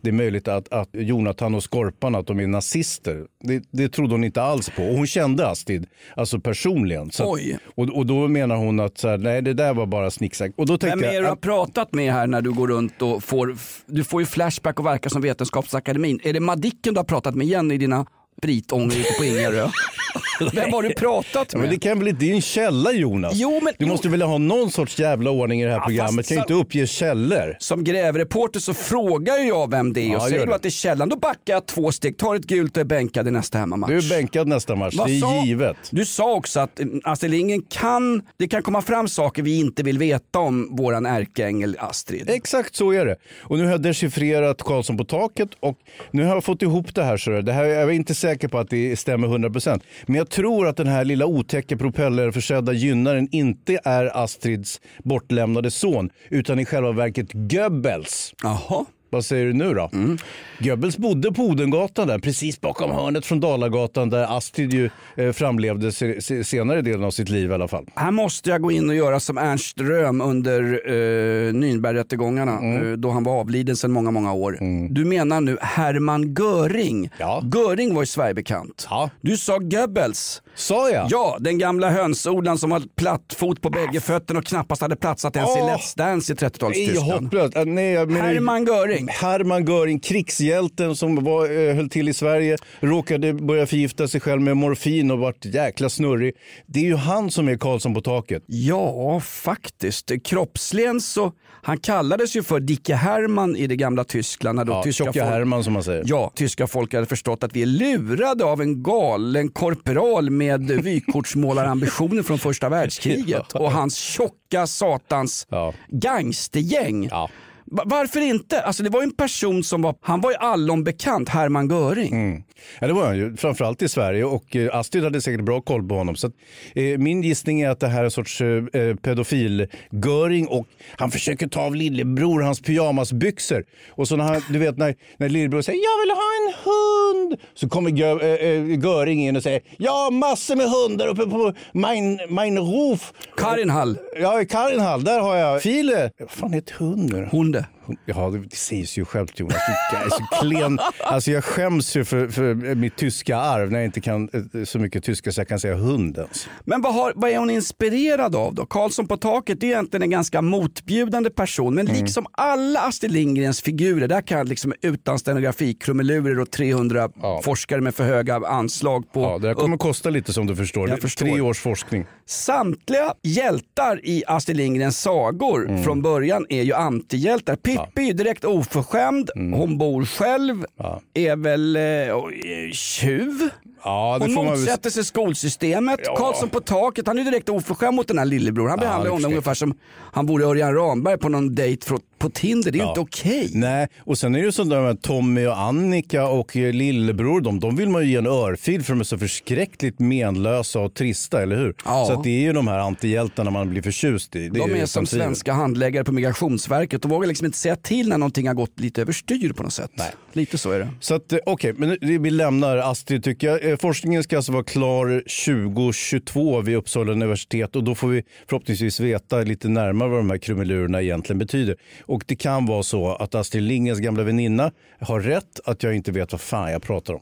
[0.01, 3.25] det är möjligt att, att Jonathan och Skorpan att de är nazister.
[3.43, 4.83] Det, det trodde hon inte alls på.
[4.83, 7.11] Och hon kände Astrid, alltså personligen.
[7.11, 7.57] Så att- Oj.
[7.75, 10.51] och, och då menar hon att så här, nej, det där var bara snicksnack.
[10.57, 13.01] Och då tänkte Vem är jag, du har pratat med här när du går runt
[13.01, 13.55] och får,
[13.85, 16.19] du får ju flashback och verkar som Vetenskapsakademin.
[16.23, 18.05] Är det Madicken du har pratat med igen i dina
[18.37, 19.69] spritånger ute på Ingarö?
[20.53, 21.61] Vem har du pratat med?
[21.61, 23.33] men det kan väl inte, det är en källa Jonas.
[23.35, 26.27] Jo, men- du måste väl ha någon sorts jävla ordning i det här Ja, programmet.
[26.27, 27.55] kan ju inte uppge källor.
[27.59, 30.67] Som grävreporter så frågar ju jag vem det är Ja, och säger du att det
[30.67, 33.57] är källan, då backar jag två steg, tar ett gult och är bänkad i nästa
[33.57, 33.89] hemmamatch.
[33.89, 35.77] Du är bänkad nästa match, Vad det är sa- givet.
[35.89, 39.83] Du sa också att eh, Astrid Lindgren kan, det kan komma fram saker vi inte
[39.83, 42.29] vill veta om våran ärkeängel Astrid.
[42.29, 43.15] Exakt så är det.
[43.43, 45.77] Och nu har jag dechiffrerat Karlsson på taket och
[46.11, 47.17] nu har jag fått ihop det här.
[47.17, 49.81] Så det här jag är inte säker säker på att det stämmer 100%.
[50.05, 56.09] Men jag tror att den här lilla otäcka propellerförsedda gynnaren inte är Astrids bortlämnade son
[56.29, 58.33] utan i själva verket Goebbels.
[58.43, 58.85] Aha.
[59.13, 59.89] Vad säger du nu då?
[59.93, 60.17] Mm.
[60.59, 65.91] Goebbels bodde på Odengatan där, precis bakom hörnet från Dalagatan där Astrid ju eh, framlevde
[65.91, 67.85] se, se, senare delen av sitt liv i alla fall.
[67.95, 72.91] Här måste jag gå in och göra som Ernst Röhm under eh, Nürnbergrättegångarna Mm.
[72.91, 74.57] eh, då han var avliden sedan många, många år.
[74.89, 77.09] Du menar nu Hermann Göring.
[77.17, 77.43] Ja.
[77.55, 78.87] Göring var ju Sverigebekant.
[78.89, 79.09] Ja.
[79.21, 80.41] Du sa Goebbels.
[80.55, 81.07] Sa jag?
[81.09, 85.57] Ja, den gamla hönsodlaren som har plattfot på bägge fötterna och knappast hade platsat ens
[85.57, 85.69] i Åh.
[85.75, 87.23] Let's Dance i Det är 30-talstyskland.
[87.23, 87.55] hopplöst.
[87.57, 89.00] Äh, Nej, jag menar- Hermann Göring.
[89.07, 94.41] Hermann Göring, krigshjälten som var, eh, höll till i Sverige, råkade börja förgifta sig själv
[94.41, 96.33] med morfin och vart jäkla snurrig.
[96.65, 98.43] Det är ju han som är Karlsson på taket.
[98.47, 100.11] Ja, faktiskt.
[100.23, 101.31] Kroppsligen så,
[101.63, 104.55] han kallades ju för Dicke Hermann i det gamla Tyskland.
[104.55, 106.03] När då Ja, tyska folk- Herman som man säger.
[106.07, 112.23] Ja, tyska folk hade förstått att vi är lurade av en galen korpral med vykortsmålarambitioner
[112.23, 115.73] från första världskriget och hans tjocka satans Ja.
[115.87, 117.07] gangstergäng.
[117.11, 117.29] Ja.
[117.71, 118.61] Va- Varför inte?
[118.61, 122.13] Alltså det var ju en person som var, han var ju allom bekant, Hermann Göring.
[122.13, 122.43] Mm.
[122.79, 125.87] Ja, det var han ju, framförallt i Sverige och eh, Astrid hade säkert bra koll
[125.87, 126.15] på honom.
[126.15, 126.33] Så att,
[126.75, 131.47] eh, min gissning är att det här är en sorts eh, pedofil-göring och han försöker
[131.47, 133.65] ta av lillebror hans pyjamasbyxor.
[133.89, 137.39] Och så när han, du vet när, när lillebror säger jag vill ha en hund
[137.53, 141.53] så kommer Gö, eh, eh, Göring in och säger ja massor med hundar uppe på
[141.73, 143.13] mein, mein Ruf.
[143.37, 146.11] Karin Hall, Ja, Karinhall, där har jag File.
[146.19, 147.25] Vad fan heter hunden?
[147.31, 147.60] Hunde.
[147.61, 147.80] Yeah.
[148.05, 149.55] Ja, det sägs ju självt Jonas.
[149.93, 150.79] Jag är så klen.
[150.99, 154.79] Alltså jag skäms ju för, för mitt tyska arv när jag inte kan eh, så
[154.79, 156.47] mycket tyska så jag kan säga hundens.
[156.65, 158.65] Men vad, har, vad är hon inspirerad av då?
[158.65, 162.01] Karlsson på taket är egentligen en ganska motbjudande person men Mm.
[162.01, 167.09] liksom alla Astrid Lindgrens figurer, där kan liksom utan stenografi, krumelurer och 300
[167.43, 170.89] forskare med för höga anslag på Ja, det kommer kosta lite som du förstår.
[170.89, 171.25] Jag förstår.
[171.25, 172.05] Tre års forskning.
[172.25, 175.83] Samtliga hjältar i Astrid Lindgrens sagor Mm.
[175.83, 177.55] från början är ju antihjältar.
[177.55, 179.53] Pippi är ju direkt oförskämd, Mm.
[179.59, 180.65] hon bor själv,
[181.13, 183.49] är väl eh, tjuv.
[183.83, 185.99] Ja, Hon man motsätter sig skolsystemet.
[186.03, 186.15] Ja.
[186.15, 188.69] Karlsson på taket, han är ju direkt oförskämd mot den här lillebror.
[188.69, 189.73] Han behandlar är honom ungefär som
[190.13, 191.87] han vore Örjan Ramberg på någon dejt
[192.19, 192.71] på Tinder.
[192.71, 192.89] Det är Ja.
[192.89, 193.49] inte okej.
[193.53, 197.41] Nej, och sen är det ju så där med Tommy och Annika och eh, lillebror,
[197.41, 200.93] de, de vill man ju ge en örfil för de är så förskräckligt menlösa och
[200.93, 201.75] trista, eller hur?
[201.85, 202.05] Ja.
[202.05, 204.49] Så det är ju de här antihjältarna man blir förtjust i.
[204.49, 207.01] Det De är utan som svenska handläggare på Migrationsverket.
[207.01, 209.91] De vågar liksom inte säga till när någonting har gått lite överstyr på något sätt.
[209.93, 210.11] Nej.
[210.33, 210.89] Lite så är det.
[210.99, 213.63] Så att, eh, okej, men nu- vi lämnar Astrid tycker jag.
[213.71, 218.99] Eh, forskningen ska alltså vara klar 2022 vid Uppsala universitet och då får vi förhoppningsvis
[218.99, 221.75] veta lite närmare vad de här krumelurerna egentligen betyder.
[222.05, 226.11] Och det kan vara så att Astrid Lindgrens gamla väninna har rätt att jag inte
[226.11, 227.21] vet vad fan jag pratar om.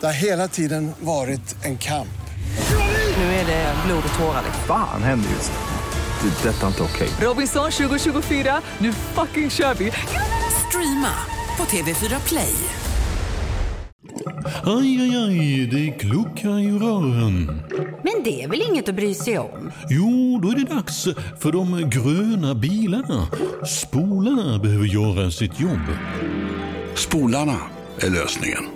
[0.00, 2.08] Det har hela tiden varit en kamp.
[3.18, 4.42] Nu är det blod och tårar.
[4.66, 5.58] Fan händer just det.
[6.22, 7.08] Det är detta inte okej.
[7.20, 9.92] Robinson 2024, nu fucking kör vi!
[10.68, 11.12] Streama
[11.56, 12.54] på TV4 Play.
[14.64, 17.62] Aj, aj, aj, det kluckar i rören.
[18.02, 19.72] Men det är väl inget att bry sig om?
[19.90, 21.04] Jo, då är det dags
[21.38, 23.26] för de gröna bilarna.
[23.66, 25.86] Spolarna behöver göra sitt jobb.
[26.94, 27.58] Spolarna
[28.00, 28.75] är lösningen.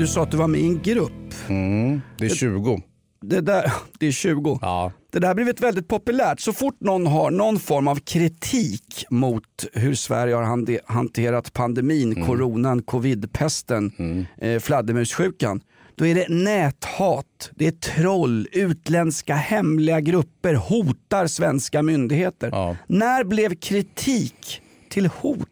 [0.00, 1.34] Du sa att du var med i en grupp.
[1.48, 2.80] Mm, det är 20.
[3.20, 4.58] Det, där, det är 20.
[4.62, 4.92] Ja.
[5.12, 6.40] Det där har blivit väldigt populärt.
[6.40, 12.26] Så fort någon har någon form av kritik mot hur Sverige har hanterat pandemin, Mm.
[12.28, 13.92] coronan, covidpesten,
[14.38, 15.60] eh, fladdermussjukan.
[15.94, 22.76] Då är det näthat, det är troll, utländska hemliga grupper hotar svenska myndigheter.
[22.86, 25.48] När blev kritik till hot?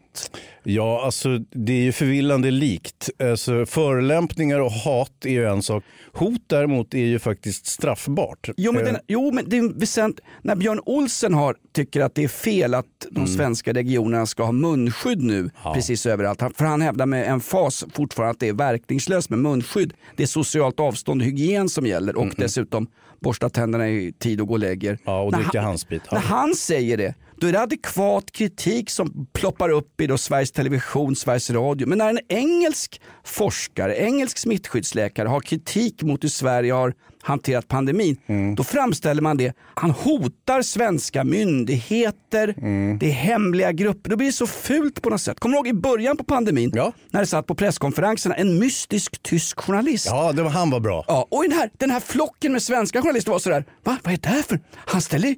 [0.62, 3.10] Ja, alltså det är ju förvillande likt.
[3.22, 5.84] Alltså, förolämpningar och hat är ju en sak.
[6.12, 8.48] Hot däremot är ju faktiskt straffbart.
[8.56, 12.14] Jo men, Eh, den, jo, men det är väsent, när Björn Olsen har, tycker att
[12.14, 13.28] det är fel att de Mm.
[13.28, 16.42] svenska regionerna ska ha munskydd nu precis överallt.
[16.56, 19.92] För han hävdar med en fas fortfarande att det är verkningslöst med munskydd.
[20.16, 22.86] Det är socialt avstånd och hygien som gäller och dessutom
[23.20, 24.88] borsta tänderna i tid och gå och lägger.
[24.90, 26.02] Mm, Ja, och dricka han- handsprit.
[26.10, 26.14] Ja.
[26.14, 30.52] När han säger det, då är det adekvat kritik som ploppar upp i då Sveriges
[30.52, 31.88] Television, Sveriges Radio.
[31.88, 38.16] Men när en engelsk forskare, engelsk smittskyddsläkare har kritik mot hur Sverige har hanterat pandemin,
[38.26, 38.54] Mm.
[38.54, 39.52] då framställer man det.
[39.74, 42.98] Han hotar svenska myndigheter, Mm.
[42.98, 44.10] det är hemliga grupper.
[44.10, 45.40] Då blir det så fult på något sätt.
[45.40, 46.72] Kommer du ihåg i början på pandemin,
[47.10, 50.06] när det satt på presskonferenserna en mystisk tysk journalist.
[50.10, 51.04] Ja, det var, han var bra.
[51.08, 54.18] Ja, och den här, den här flocken med svenska journalister var sådär, Va, vad är
[54.18, 54.60] det här för?
[54.74, 55.34] Han ställer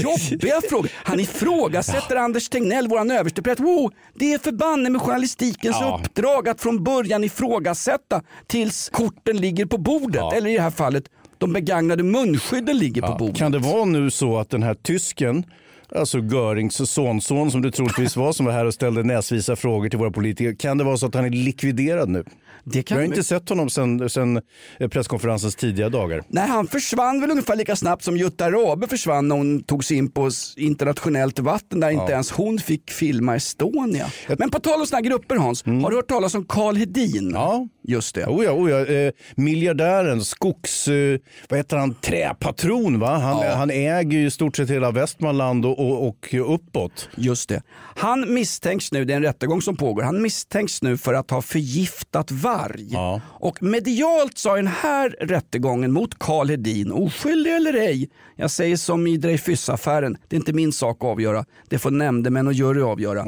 [0.00, 0.90] jobbiga frågor.
[0.94, 3.60] Han ifrågasätter Anders Tegnell, våran överstepräst.
[3.60, 6.00] Wow, det är förbanne med journalistikens Ja.
[6.04, 10.32] uppdrag att från början ifrågasätta tills korten ligger på bordet.
[10.36, 11.04] Eller i det här fallet,
[11.46, 13.36] de begagnade munskydden ligger på bordet.
[13.36, 15.44] Kan det vara nu så att den här tysken,
[15.96, 19.98] alltså Görings sonson som det troligtvis var som var här och ställde näsvisa frågor till
[19.98, 22.24] våra politiker, kan det vara så att han är likviderad nu?
[22.66, 24.40] Det kan Jag har inte sett honom sedan sen
[24.90, 26.22] presskonferensens tidiga dagar.
[26.28, 29.96] Nej, han försvann väl ungefär lika snabbt som Jutta Rabe försvann när hon tog sig
[29.96, 34.06] in på internationellt vatten där inte ens hon fick filma Estonia.
[34.38, 37.30] Men på tal om sådana grupper Hans, har du hört talas om Karl Hedin?
[37.34, 37.68] Ja.
[37.88, 38.26] Just det.
[38.26, 38.86] Oh ja, oh ja.
[38.86, 40.88] Eh, miljardären, skogs...
[40.88, 41.18] Eh,
[41.48, 41.94] vad heter han?
[41.94, 43.18] Träpatron va?
[43.18, 47.08] Han, han äger ju i stort sett hela Västmanland och, och, och uppåt.
[47.16, 47.62] Just det.
[47.96, 51.42] Han misstänks nu, det är en rättegång som pågår, han misstänks nu för att ha
[51.42, 52.96] förgiftat varg.
[53.22, 58.76] Och medialt så har den här rättegången mot Karl Hedin, oskyldig eller ej, jag säger
[58.76, 62.82] som i Dreyfusaffären, det är inte min sak att avgöra, det får nämndemän och jury
[62.82, 63.24] avgöra.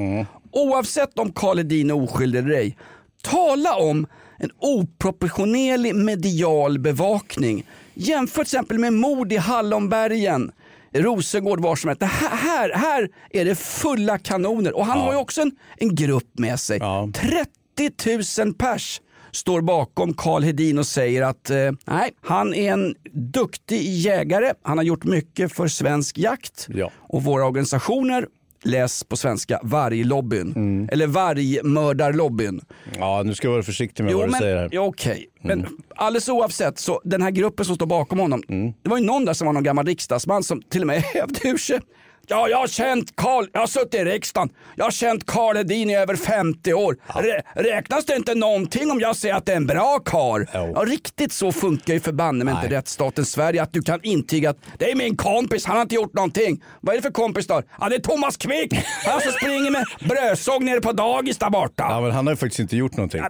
[0.53, 2.77] Oavsett om Karl Hedin är oskyldig eller ej,
[3.23, 4.07] tala om
[4.39, 7.67] en oproportionerlig medial bevakning.
[7.95, 10.53] Jämför till exempel med mord i Hallonbergen,
[10.93, 12.03] Rosengård, var som helst.
[12.03, 16.39] Här, här, här är det fulla kanoner och han har ju också en, en grupp
[16.39, 16.81] med sig.
[17.15, 19.01] 30 000 pers
[19.33, 24.53] står bakom Karl Hedin och säger att eh, nej, han är en duktig jägare.
[24.63, 26.69] Han har gjort mycket för svensk jakt
[26.99, 28.27] och våra organisationer
[28.67, 32.61] läs på svenska varglobbyn eller vargmördarlobbyn.
[32.99, 34.69] Ja, nu ska jag vara försiktig med vad du men, säger här.
[34.73, 38.43] Ja, Okej, men alldeles oavsett så den här gruppen som står bakom honom.
[38.83, 41.49] Det var ju någon där som var någon gammal riksdagsman som till och med hävde
[41.49, 41.81] ur sig.
[42.29, 44.49] Ja, jag har känt Karl, jag har suttit i riksdagen.
[44.77, 46.97] Jag har känt Karl Hedin i över 50 år.
[47.07, 50.45] Rä, räknas det inte någonting om jag säger att det är en bra karl?
[50.53, 54.59] Ja, riktigt så funkar ju förbanne mig inte rättsstaten Sverige att du kan intyga att
[54.79, 56.63] det är min kompis, han har inte gjort någonting.
[56.81, 57.63] Vad är det för kompis då?
[57.81, 58.73] Ja, det är Thomas Quick,
[59.05, 61.87] han som springer med brödsåg nere på dagis där borta.
[61.89, 63.23] Ja, men han har ju faktiskt inte gjort någonting.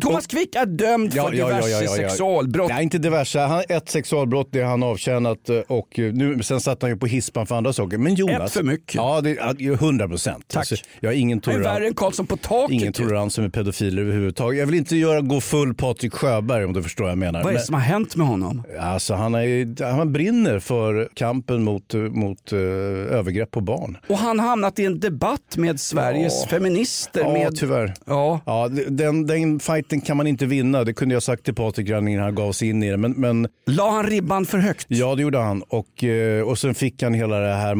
[0.00, 2.70] Thomas Quick är dömd för diverse sexualbrott.
[2.70, 3.38] Nej, inte diverse.
[3.38, 6.96] Han ett sexualbrott, det har han avtjänat eh, och eh, nu, sen satt han ju
[6.96, 7.98] på hispan för andra saker.
[7.98, 8.35] Men Jonas.
[8.44, 8.94] Ett för mycket.
[8.94, 10.44] Ja, det är 100 procent.
[10.48, 10.68] Tack.
[11.00, 11.66] jag har ingen tolerans.
[11.66, 12.74] värre än Karlsson på taket.
[12.74, 14.58] Ingen tolerans med pedofiler överhuvudtaget.
[14.58, 17.42] Jag vill inte göra, gå full Patrik Sjöberg om du förstår vad jag menar.
[17.42, 18.62] Vad är det som har hänt med honom?
[18.80, 23.98] Alltså, han, är, han brinner för kampen mot, mot uh, övergrepp på barn.
[24.08, 26.48] Och han har hamnat i en debatt med Sveriges Ja.
[26.50, 27.20] feminister.
[27.20, 27.56] Ja, med...
[27.56, 27.94] tyvärr.
[28.06, 28.40] Ja.
[28.46, 30.84] Ja, den, den fighten kan man inte vinna.
[30.84, 32.96] Det kunde jag sagt till Patrik redan innan han gav sig in i det.
[32.96, 33.48] Men, men...
[33.66, 34.86] La han ribban för högt?
[34.88, 35.62] Ja, det gjorde han.
[35.62, 37.74] Och, eh, och sen fick han hela det här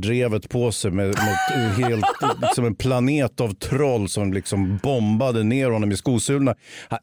[0.00, 2.04] drevet på sig med, med helt,
[2.42, 6.54] liksom en planet av troll som liksom bombade ner honom i skosulorna.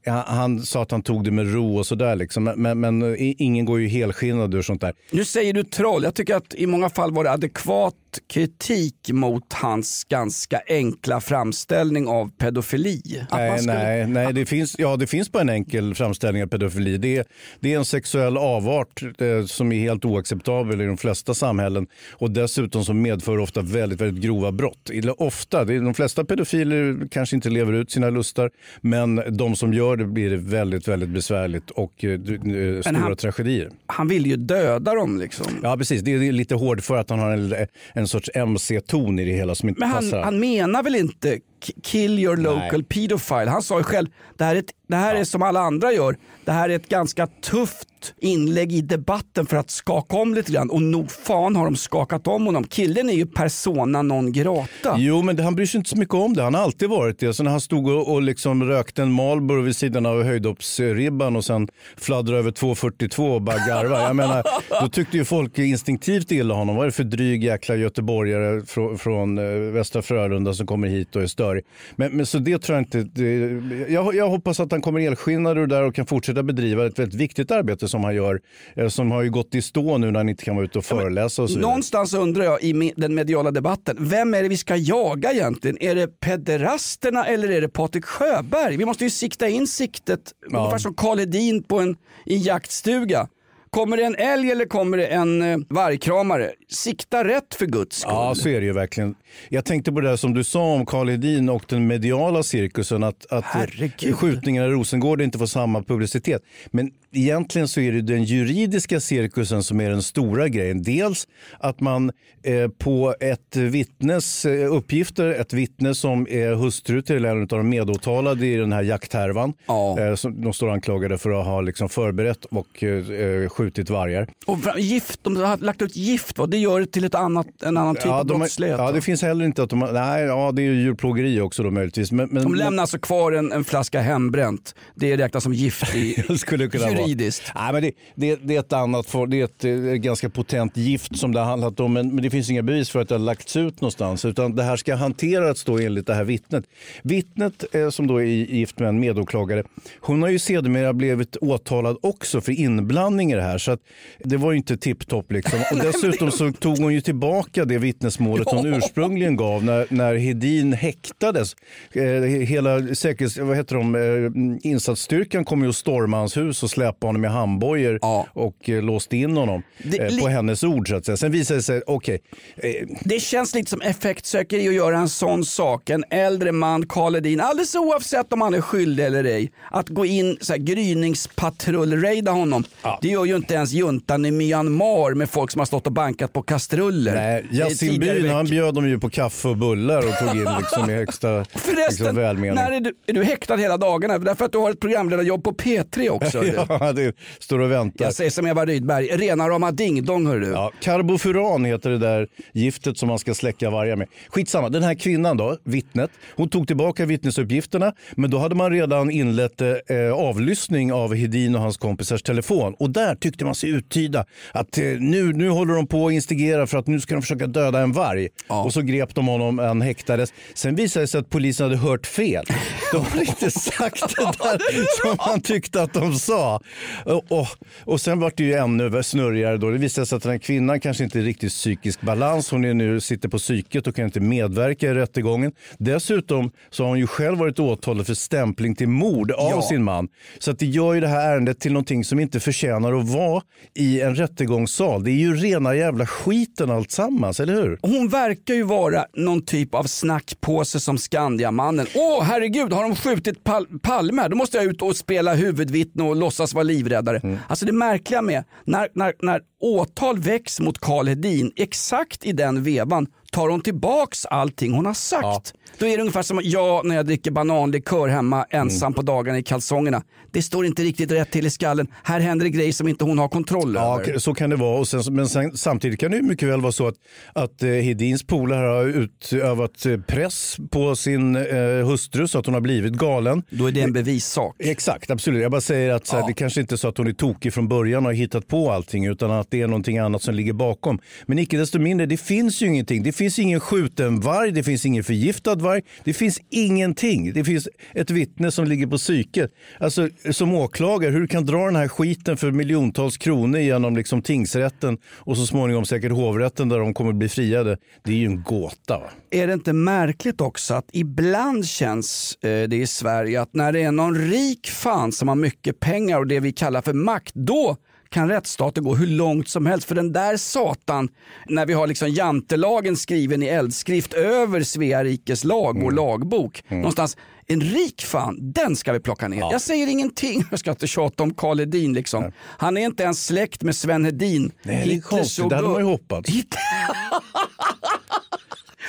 [0.05, 2.15] Han, han, sa att han tog det med ro och sådär.
[2.15, 2.43] Liksom.
[2.43, 4.93] Men, men, men eh, ingen går ju helskinnad ur sånt där.
[5.11, 6.03] Nu säger du troll.
[6.03, 7.95] Jag tycker att i många fall var det adekvat
[8.27, 13.01] kritik mot hans ganska enkla framställning av pedofili.
[13.29, 16.47] Att Nej, skulle- nej, nej det, finns, ja, det finns bara en enkel framställning av
[16.47, 16.97] pedofili.
[16.97, 17.25] Det är,
[17.59, 22.31] det är en sexuell avart eh, som är helt oacceptabel i de flesta samhällen och
[22.31, 24.89] dessutom som medför ofta väldigt, väldigt grova brott.
[25.17, 28.51] Ofta, det är, de flesta pedofiler kanske inte lever ut sina lustar
[28.81, 33.15] men de som gör det blir det väldigt, väldigt besvärligt och eh, eh, stora han-
[33.15, 33.69] tragedier.
[33.87, 35.45] Han vill ju döda dem liksom.
[35.63, 36.01] Ja, precis.
[36.01, 37.55] Det är lite hårt för att han har en,
[37.93, 40.21] en sorts MC-ton i det hela som inte Men han, passar.
[40.23, 41.39] han menar väl inte
[41.83, 43.49] kill your local pedophile.
[43.49, 46.17] Han sa ju själv, det här är, ett, det här är som alla andra gör,
[46.45, 50.69] det här är ett ganska tufft inlägg i debatten för att skaka om lite grann
[50.69, 52.63] och nog fan har de skakat om honom.
[52.63, 54.95] Killen är ju persona non grata.
[54.97, 56.43] Jo, men det, han bryr sig inte så mycket om det.
[56.43, 57.33] Han har alltid varit det.
[57.33, 61.45] Så när han stod och, och liksom rökte en Marlboro vid sidan av höjdhoppsribban och
[61.45, 64.01] sen fladdrade över 2.42 och bara garva.
[64.01, 64.43] Jag menar,
[64.81, 66.75] då tyckte ju folk instinktivt illa honom.
[66.75, 71.15] Vad är det för dryg jäkla göteborgare från, från eh, Västra Frölunda som kommer hit
[71.15, 71.63] och är störig.
[71.95, 73.03] Men, men så det tror jag inte.
[73.03, 76.99] Det, jag, jag hoppas att han kommer elskinnad ur där och kan fortsätta bedriva ett
[76.99, 78.41] väldigt viktigt arbete som han gör.
[78.75, 80.85] eh, Som har ju gått i stå nu när han inte kan vara ute och
[80.85, 81.69] föreläsa och så vidare.
[81.69, 85.77] Någonstans undrar jag i den mediala debatten, vem är det vi ska jaga egentligen?
[85.81, 88.77] Är det pederasterna eller är det Patrik Sjöberg?
[88.77, 90.19] Vi måste ju sikta in siktet,
[90.51, 90.57] Ja.
[90.59, 93.27] ungefär som Karl Hedin på en, i en jaktstuga.
[93.75, 96.51] Kommer det en älg eller kommer det en eh, vargkramare?
[96.69, 98.13] Sikta rätt för guds skull.
[98.13, 99.15] Ja, så är det ju verkligen.
[99.49, 103.03] Jag tänkte på det där som du sa om Karl Hedin och den mediala cirkusen,
[103.03, 104.15] att, att Herregud.
[104.15, 106.41] skjutningarna i Rosengård inte får samma publicitet.
[106.71, 110.83] Men egentligen så är det den juridiska cirkusen som är den stora grejen.
[110.83, 111.27] Dels
[111.59, 112.11] att man
[112.43, 117.69] eh, på ett vittnes eh, uppgifter, ett vittne som är hustru till en av de
[117.69, 119.53] medåtalade i den här jakthärvan,
[119.99, 124.27] eh, som de står anklagade för att ha liksom förberett och eh, skjutit vargar.
[124.45, 126.47] Och gift, de har lagt ut gift, va?
[126.47, 128.77] det gör det till ett annat, en annan typ Ja, av brottslighet.
[128.79, 131.63] ja, det finns heller inte att de har, nej, ja det är ju djurplågeri också
[131.63, 132.11] då möjligtvis.
[132.11, 134.75] Men, men, de lämnar alltså kvar en, en flaska hembränt.
[134.95, 137.51] Det räknas som gift i, skulle kunna juridiskt.
[137.55, 141.17] Nej, men det, det, det är ett annat, det är ett, eh, ganska potent gift
[141.19, 141.93] som det har handlat om.
[141.93, 144.25] Men, men det finns inga bevis för att det har lagts ut någonstans.
[144.25, 146.65] Utan det här ska hanteras då enligt det här vittnet.
[147.03, 149.63] Vittnet eh, som då är gift med en medåklagare.
[149.99, 153.57] Hon har ju sedermera blivit åtalad också för inblandning i det här.
[153.57, 153.79] Så att
[154.23, 155.59] det var ju inte tipptopp liksom.
[155.71, 160.73] Och dessutom så tog hon ju tillbaka det vittnesmålet hon ursprungligen gav när, när Hedin
[160.73, 161.55] häktades.
[161.93, 167.07] Eh, hela säkerhets, vad heter de, insatsstyrkan kom ju och stormade hans hus och släpade
[167.09, 167.99] honom i handbojor
[168.33, 171.17] och eh, låste in honom Det- eh, på hennes ord så att säga.
[171.17, 172.19] Sen visade det sig, okej,
[172.57, 172.71] eh,
[173.01, 175.89] Det känns lite som effektsökeri att göra en sån sak.
[175.89, 180.05] En äldre man, Karl Hedin, alldeles oavsett om han är skyldig eller ej, att gå
[180.05, 182.63] in så här, gryningspatrull-raida honom.
[183.01, 186.33] Det gör ju inte ens juntan i Myanmar med folk som har stått och bankat
[186.33, 187.13] på kastruller.
[187.15, 190.89] nej, Yasin Byn han bjöd dem ju på kaffe och bullar och tog in liksom
[190.89, 192.55] i högsta liksom, Förresten, välmening.
[192.55, 194.17] när är du, är du häktad hela dagarna?
[194.17, 196.45] Därför att du har ett programledarjobb på P3 också.
[196.55, 198.05] ja, det står och väntar.
[198.05, 200.47] Jag säger som Eva Rydberg, rena rama ding-dong hör du.
[200.47, 204.07] Ja, karbofuran heter det där giftet som man ska släcka vargar med.
[204.29, 209.11] Skitsamma, den här kvinnan då, vittnet, hon tog tillbaka vittnesuppgifterna men då hade man redan
[209.11, 209.77] inlett eh,
[210.13, 214.83] avlyssning av Hedin och hans kompisars telefon och där tyckte man sig uttyda att eh,
[214.83, 217.91] nu, nu håller de på att instigera för att nu ska de försöka döda en
[217.91, 218.29] varg.
[218.47, 220.33] Och så grep de honom, han häktades.
[220.53, 222.45] Sen visade det sig att polisen hade hört fel.
[222.91, 226.61] De hade inte sagt det där som man tyckte att de sa.
[227.05, 227.47] Och, och,
[227.85, 229.69] och sen var det ju ännu snurrigare då.
[229.69, 232.51] Det visade sig att den här kvinnan kanske inte är riktigt psykisk balans.
[232.51, 235.51] Hon är nu, sitter på psyket och kan inte medverka i rättegången.
[235.77, 239.61] Dessutom så har hon ju själv varit åtalad för stämpling till mord av Ja.
[239.61, 240.07] sin man.
[240.39, 243.41] Så att det gör ju det här ärendet till någonting som inte förtjänar att vara
[243.73, 245.03] i en rättegångssal.
[245.03, 247.79] Det är ju rena jävla skiten alltsammans, eller hur?
[247.81, 251.87] Hon verkar ju vara någon typ av snackpåse som Skandiamannen.
[251.95, 254.27] Åh herregud, har de skjutit Pal Palme?
[254.27, 257.19] Då måste jag ut och spela huvudvittne och låtsas vara livräddare.
[257.23, 257.37] Mm.
[257.47, 262.63] Alltså det märkliga med när, när, när åtal väcks mot Karl Hedin, exakt i den
[262.63, 265.53] vevan tar hon tillbaks allting hon har sagt.
[265.77, 268.93] Då är det ungefär som jag när jag dricker bananlikör hemma ensam Mm.
[268.93, 270.03] på dagarna i kalsongerna.
[270.31, 271.87] Det står inte riktigt rätt till i skallen.
[272.03, 274.17] Här händer det grejer som inte hon har kontroll Ja, över.
[274.19, 274.79] så kan det vara.
[274.79, 276.95] Och sen, men sen, samtidigt kan det ju mycket väl vara så att,
[277.33, 281.43] att eh, Hedins polare har utövat eh, press på sin eh,
[281.87, 283.43] hustru så att hon har blivit galen.
[283.49, 284.55] Då är det en bevissak.
[284.59, 285.41] Exakt, absolut.
[285.41, 287.67] Jag bara säger att här, det kanske inte är så att hon är tokig från
[287.67, 290.99] början och har hittat på allting utan att det är någonting annat som ligger bakom.
[291.25, 293.03] Men icke desto mindre, det finns ju ingenting.
[293.03, 297.33] Det finns finns ingen skjuten varg, det finns ingen förgiftad varg, det finns ingenting.
[297.33, 299.51] Det finns ett vittne som ligger på psyket.
[299.79, 304.21] Alltså som åklagare, hur du kan dra den här skiten för miljontals kronor genom liksom
[304.21, 307.77] tingsrätten och så småningom säkert hovrätten där de kommer bli friade.
[308.03, 308.99] Det är ju en gåta.
[308.99, 309.09] Va?
[309.31, 313.83] Är det inte märkligt också att ibland känns eh, det i Sverige att när det
[313.83, 317.77] är någon rik fan som har mycket pengar och det vi kallar för makt, då
[318.15, 319.87] kan rättsstaten gå hur långt som helst.
[319.87, 321.09] För den där satan,
[321.45, 327.17] när vi har liksom jantelagen skriven i eldskrift över Svea rikes lag, vår lagbok, någonstans,
[327.47, 329.39] en rik fan, den ska vi plocka ner.
[329.39, 332.31] Jag säger ingenting, jag ska inte tjata om Karl Hedin liksom.
[332.57, 334.51] Han är inte ens släkt med Sven Hedin.
[334.63, 335.31] Nej, det är konstigt.
[335.43, 336.29] så Det hade man ju hoppats.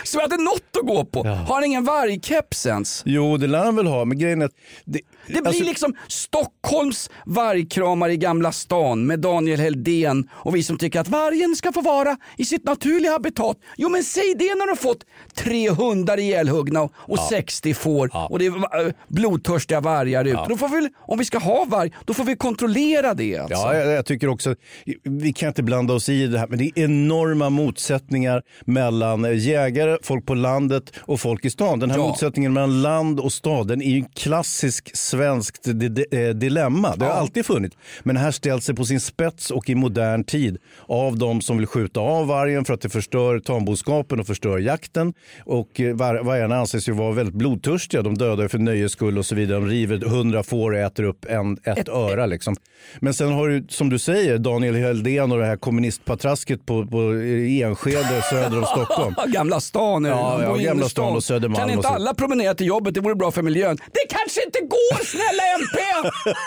[0.04, 1.24] så vi hade något att gå på.
[1.24, 3.02] Har han ingen vargkeps ens?
[3.06, 4.54] Jo, det lär han väl ha, men grejen är att...
[4.84, 10.62] Det, Det blir alltså- liksom Stockholms vargkramare i Gamla stan med Daniel Heldén och vi
[10.62, 13.56] som tycker att vargen ska få vara i sitt naturliga habitat.
[13.76, 18.10] Jo men säg det när du har fått tre hundar ihjälhuggna och, och 60 får
[18.30, 20.44] och det är va- blodtörstiga vargar ute.
[20.48, 23.36] Då får vi, om vi ska ha varg, då får vi kontrollera det.
[23.38, 23.56] Alltså.
[23.56, 24.54] Ja, jag, jag tycker också,
[25.02, 29.32] vi kan inte blanda oss i det här, men det är enorma motsättningar mellan eh,
[29.38, 31.78] jägare, folk på landet och folk i stan.
[31.78, 32.06] Den här Ja.
[32.08, 36.96] motsättningen mellan land och stad, den är ju en klassisk svenskt di- di- eh, dilemma.
[36.96, 37.18] Det har Ja.
[37.18, 37.76] alltid funnits.
[38.02, 41.58] Men den här ställs sig på sin spets och i modern tid av de som
[41.58, 45.14] vill skjuta av vargen för att det förstör tamboskapen och förstör jakten.
[45.44, 48.02] Och eh, var- vargarna anses ju vara väldigt blodtörstiga.
[48.02, 49.60] De dödar för nöjes skull och så vidare.
[49.60, 52.26] De river hundra får och äter upp en, ett, öra.
[52.26, 52.56] Liksom.
[53.00, 57.14] Men sen har du, som du säger, Daniel Heldén och det här kommunistpatrasket på, på
[57.22, 59.14] i Enskede söder om Stockholm.
[59.26, 60.02] Gamla stan.
[60.02, 60.08] det.
[60.08, 62.94] Ja, ja, Gamla stan och Södermalm Kan inte alla promenera till jobbet?
[62.94, 63.76] Det vore bra för miljön.
[63.76, 65.78] Det kanske inte går snälla MP!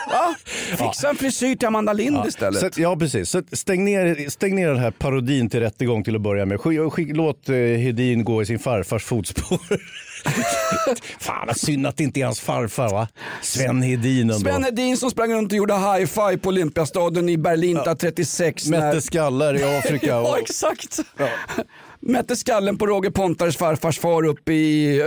[0.10, 0.36] Va?
[0.78, 2.76] Fixa en frisyr till Amanda Lind istället.
[2.76, 3.30] Så, ja, precis.
[3.30, 6.60] Så stäng, ner, stäng ner den här parodin till rättegång till att börja med.
[6.60, 9.60] Sk, sk, låt eh, Hedin gå i sin farfars fotspår.
[11.19, 13.08] Fan vad synd att det inte är hans farfar va?
[13.42, 14.40] Sven Hedin ändå.
[14.40, 17.96] Sven Hedin som sprang runt och gjorde high-five på Olympiastaden i Berlin ja.
[17.96, 18.67] 36.
[18.67, 20.08] Mätte skallar i Afrika.
[20.08, 21.00] ja, exakt.
[22.00, 25.02] Mätte skallen på Roger Pontares farfars far uppe i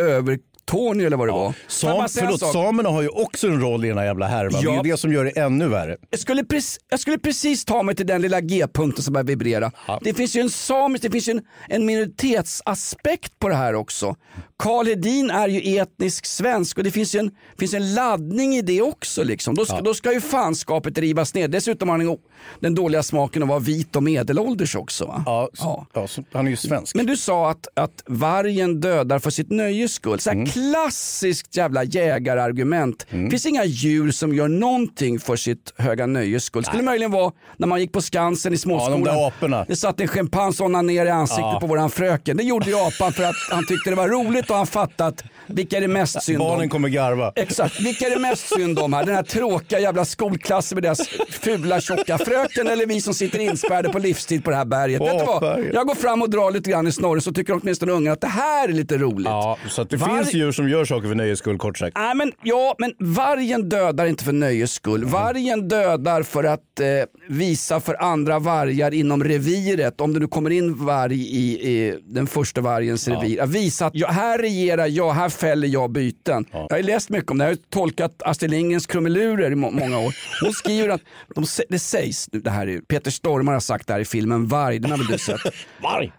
[0.70, 1.54] Övertorneå eller vad det var.
[1.68, 4.62] Sam, förlåt, samerna har ju också en roll i den här jävla härvan.
[4.62, 4.84] Det är Ja.
[4.84, 5.96] ju det som gör det ännu värre.
[6.10, 9.70] Jag skulle, precis, jag skulle precis ta mig till den lilla G-punkten som börjar vibrera.
[10.00, 14.16] Det finns ju en samisk, det finns ju en, en minoritetsaspekt på det här också.
[14.62, 18.62] Karl Hedin är ju etnisk svensk och det finns ju en, finns en laddning i
[18.62, 19.24] det också.
[19.24, 19.54] Liksom.
[19.54, 21.48] Då, ska, då ska ju fanskapet rivas ner.
[21.48, 22.16] Dessutom har han
[22.60, 25.06] den- dåliga smaken att vara vit och medelålders också.
[25.06, 25.22] Va?
[25.26, 26.06] Ja, så, ja.
[26.06, 26.94] så, han är ju svensk.
[26.94, 30.20] Men du sa att, att vargen dödar för sitt nöjes skull.
[30.20, 30.46] Så Mm.
[30.46, 33.06] Klassiskt jävla jägarargument.
[33.10, 36.64] Det finns inga djur som gör någonting för sitt höga nöjes skull.
[36.64, 39.00] skulle möjligen vara när man gick på Skansen i småskolan.
[39.00, 39.64] Ja, de där aporna.
[39.68, 41.58] Det satt en schimpans och ner i ansiktet Ja.
[41.60, 42.36] på våran fröken.
[42.36, 45.76] Det gjorde ju apan för att han tyckte det var roligt och han fattat vilka
[45.76, 46.48] är det mest synd om.
[46.48, 47.32] Barnen kommer garva.
[47.36, 49.04] Exakt, vilka är det mest synd om här?
[49.04, 53.88] Den här tråkiga jävla skolklassen med deras fula tjocka fröken eller vi som sitter inspärrade
[53.88, 54.98] på livstid på det här berget?
[54.98, 55.64] På Vet du vad?
[55.72, 58.26] Jag går fram och drar lite grann i snorren så tycker åtminstone ungarna att det
[58.26, 59.26] här är lite roligt.
[59.26, 61.96] Ja, så det Var- finns djur som gör saker för nöjes skull kort sagt.
[61.96, 65.04] Nej, men, ja, men vargen dödar inte för nöjes skull.
[65.04, 66.86] Vargen dödar för att eh,
[67.28, 72.26] visa för andra vargar inom reviret, om det nu kommer in varg i, i den
[72.26, 76.44] första vargens revir, att visa att ja, här regerar jag, här fäller jag byten.
[76.52, 79.98] Jag har läst mycket om det, jag har tolkat Astrid Lindgrens krumelurer i må- många
[79.98, 80.14] år.
[80.42, 81.00] Hon skriver att,
[81.34, 84.78] de, det sägs, det här är, Peter Stormare har sagt det här i filmen Varg,
[84.78, 85.40] den har väl du sett?
[85.82, 86.12] Varg!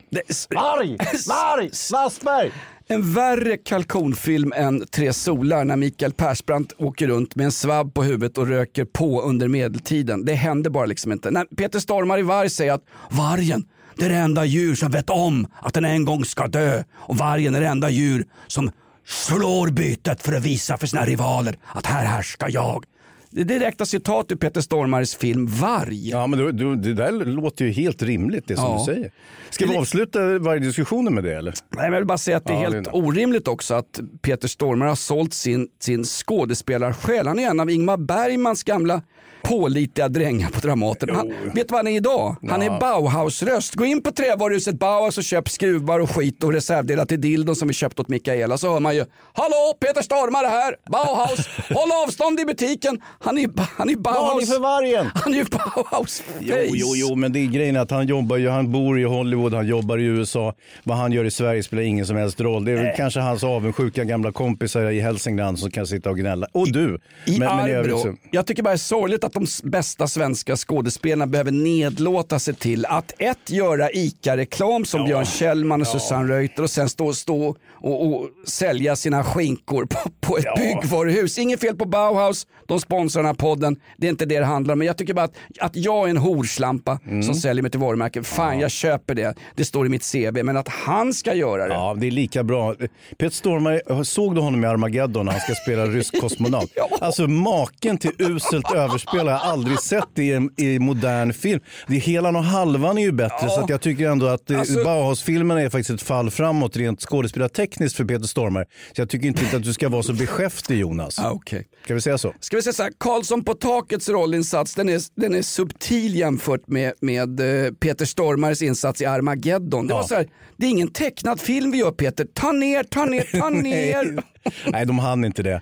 [0.56, 0.98] Varg!
[1.28, 1.70] Varg!
[1.94, 2.52] Wassberg!
[2.88, 8.04] En värre kalkonfilm än Tre solar när Mikael Persbrandt åker runt med en svabb på
[8.04, 10.26] huvudet och röker på under medeltiden.
[10.26, 11.32] Det händer bara liksom inte.
[11.32, 13.66] När Peter Stormare i Varg säger att vargen,
[13.96, 16.84] det är det enda djur som vet om att den en gång ska dö.
[16.96, 18.72] Och vargen är det enda djur som
[19.08, 22.86] slår bytet för att visa för sina rivaler att här härskar jag.
[23.30, 26.10] Det är direkta citat ur Peter Stormares film Varg.
[26.10, 28.78] Ja, men du, du, det där låter ju helt rimligt det som Ja.
[28.88, 29.12] du säger.
[29.50, 31.52] Ska vi avsluta varje diskussionen med det eller?
[31.52, 33.74] Nej, men jag vill bara säga att det är Ja, helt det är- orimligt också
[33.74, 37.28] att Peter Stormare har sålt sin, sin skådespelarsjäl.
[37.28, 39.02] Han är en av Ingmar Bergmans gamla
[39.44, 41.10] pålitliga drängar på Dramaten.
[41.16, 42.36] Han, vet du vad han är idag?
[42.50, 43.76] Han är Bauhaus-röst.
[43.76, 47.68] Gå in på trävaruhuset Bauhaus och köp skruvar och skit och reservdelar till dildon som
[47.68, 48.58] vi köpt åt Mikaela.
[48.58, 53.02] Så hör man ju Hallå Peter Stormare här, Bauhaus, håll avstånd i butiken.
[53.20, 54.50] Han är, han är Bauhaus.
[54.54, 55.10] För vargen!
[55.16, 58.50] Han är ju Bauhaus Jo, jo, jo, men det är grejen att han jobbar ju,
[58.50, 60.54] han bor i Hollywood, han jobbar i USA.
[60.84, 62.66] Vad han gör i Sverige spelar ingen som helst roll.
[62.66, 66.48] Det är väl kanske hans avundsjuka gamla kompisar i Hälsingland som kan sitta och gnälla.
[66.52, 67.00] Och du!
[67.26, 67.98] I men, men i Arbro.
[68.00, 72.40] så- Jag tycker bara det är sorgligt att de s- bästa svenska skådespelarna behöver nedlåta
[72.40, 77.14] sig till att ett, göra ICA-reklam som Björn Kjellman och Susanne Reuter och sen stå,
[77.14, 81.38] stå och, och sälja sina skinkor på, på ett byggvaruhus.
[81.38, 83.76] Inget fel på Bauhaus, de sponsrar den här podden.
[83.98, 84.80] Det är inte det det handlar om.
[84.80, 87.24] Men jag tycker bara att, att jag är en horslampa Mm.
[87.24, 88.24] som säljer mig till varumärken.
[88.24, 89.36] Fan, jag köper det.
[89.56, 90.44] Det står i mitt CV.
[90.44, 91.74] Men att han ska göra det.
[91.74, 92.76] Ja, det är lika bra.
[93.18, 96.72] Peter Stormare, såg du honom i Armageddon när han ska spela rysk kosmonaut?
[97.02, 101.60] Alltså maken till uselt överspel har jag aldrig sett i, en, i modern film.
[101.88, 103.50] Det är Helan och halvan är ju bättre Ja.
[103.50, 104.84] så jag tycker ändå att Alltså- alltså...
[104.84, 108.66] Bauhaus-filmerna är faktiskt ett fall framåt rent skådespelartekniskt för Peter Stormare.
[108.96, 111.20] Så jag tycker inte att du ska vara så beskäftig Jonas.
[111.20, 111.64] Ah, okay.
[111.84, 112.34] Ska vi säga så?
[112.40, 116.68] Ska vi säga så här, Karlsson på takets rollinsats den är, den är subtil jämfört
[116.68, 119.88] med, med eh, Peter Stormares insats i Armageddon.
[119.88, 123.06] Det, var så här, det är ingen tecknad film vi gör Peter, ta ner, ta
[123.06, 124.24] ner, ta ner.
[124.72, 125.62] Nej, de hann inte det.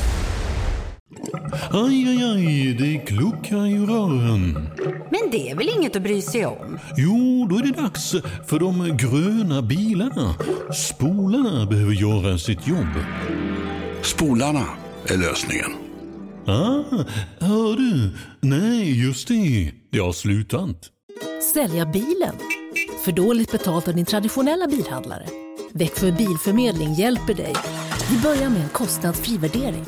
[1.71, 4.69] Aj, aj, aj, det kluckar i rören.
[5.09, 6.79] Men det är väl inget att bry sig om?
[6.97, 8.11] Jo, då är det dags
[8.47, 10.35] för de gröna bilarna.
[10.73, 12.93] Spolarna behöver göra sitt jobb.
[14.01, 14.65] Spolarna
[15.07, 15.71] är lösningen.
[16.45, 16.83] Ah,
[17.39, 18.09] hör du?
[18.41, 19.71] Nej, just det.
[19.91, 20.89] Det har slutat.
[21.53, 22.35] Sälja bilen?
[23.05, 25.25] För dåligt betalt av din traditionella bilhandlare?
[25.73, 27.55] Växjö Bilförmedling hjälper dig.
[28.11, 29.85] Vi börjar med en kostnadsfri värdering.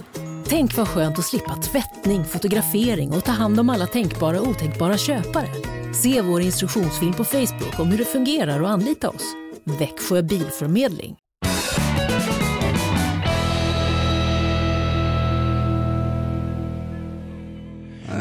[0.54, 4.98] Tänk vad skönt att slippa tvättning, fotografering och ta hand om alla tänkbara och otänkbara
[4.98, 5.48] köpare.
[5.94, 9.36] Se vår instruktionsfilm på Facebook om hur det fungerar och anlita oss.
[9.80, 11.23] Växjö Bilförmedling.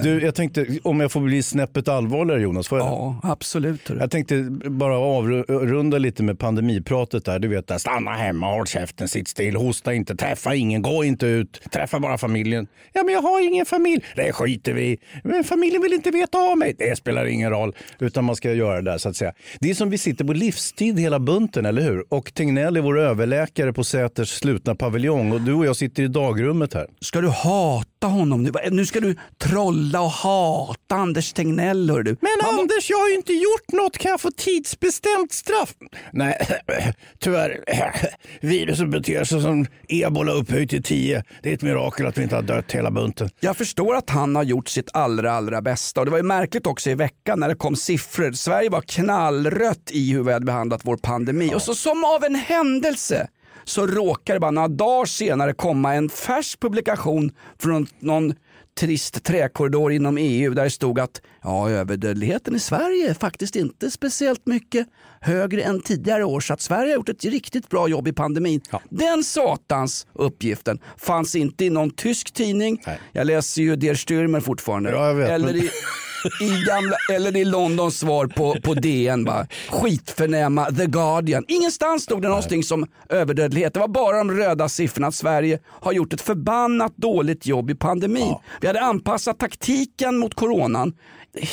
[0.03, 3.91] Du, jag tänkte, om jag får bli snäppet allvarligare Jonas, får jag Ja, absolut.
[4.01, 7.39] Jag tänkte bara avrunda lite med pandemipratet där.
[7.39, 11.27] Du vet, där, stanna hemma, håll käften, sitt still, hosta inte, träffa ingen, gå inte
[11.27, 12.67] ut, träffa bara familjen.
[12.93, 14.05] Ja, men jag har ingen familj.
[14.17, 14.99] Det skiter vi.
[15.25, 16.75] Men familjen vill inte veta av mig.
[16.79, 19.33] Det spelar ingen roll, utan man ska göra det där så att säga.
[19.61, 22.05] Det är som vi sitter på livstid hela bunten, eller hur?
[22.09, 26.09] Och Tegnell är vår överläkare på Säters slutna paviljong och du och jag sitter i
[26.09, 26.87] dagrummet här.
[27.01, 28.53] Ska du hata honom nu?
[28.71, 32.17] Nu ska du trolla och hata Anders Tegnell hör du.
[32.21, 33.99] Men Anders, jag har ju inte gjort något.
[33.99, 35.75] Kan jag få tidsbestämt straff?
[36.13, 36.39] Nej,
[37.19, 37.65] tyvärr.
[38.41, 41.25] Viruset beter sig som ebola upphöjt till 10.
[41.43, 43.31] Det är ett mirakel att vi inte har dött hela bunten.
[43.41, 46.01] Jag förstår att han har gjort sitt allra, allra bästa.
[46.01, 48.33] Och det var ju märkligt också i veckan när det kom siffror.
[48.33, 51.55] Sverige var knallrött i hur vi hade behandlat vår pandemi.
[51.55, 53.29] Och så som av en händelse
[53.65, 58.35] så råkar det bara några dagar senare komma en färsk publikation från någon
[58.81, 63.91] trist träkorridor inom EU där det stod att ja, överdödligheten i Sverige är faktiskt inte
[63.91, 64.87] speciellt mycket
[65.21, 68.61] högre än tidigare år så att Sverige har gjort ett riktigt bra jobb i pandemin.
[68.91, 72.83] Den satans uppgiften fanns inte i någon tysk tidning.
[73.13, 74.91] Jag läser ju Der Stürmer fortfarande.
[74.91, 75.71] Ja, vet, eller, i,
[76.41, 79.25] i gamla, eller i Londons svar på, på DN.
[79.25, 79.47] Bara.
[79.71, 81.45] Skitförnäma The Guardian.
[81.49, 83.75] Ingenstans stod det någonting som överdödlighet.
[83.75, 87.75] Det var bara de röda siffrorna att Sverige har gjort ett förbannat dåligt jobb i
[87.75, 88.35] pandemin.
[88.61, 90.93] Vi hade anpassat taktiken mot coronan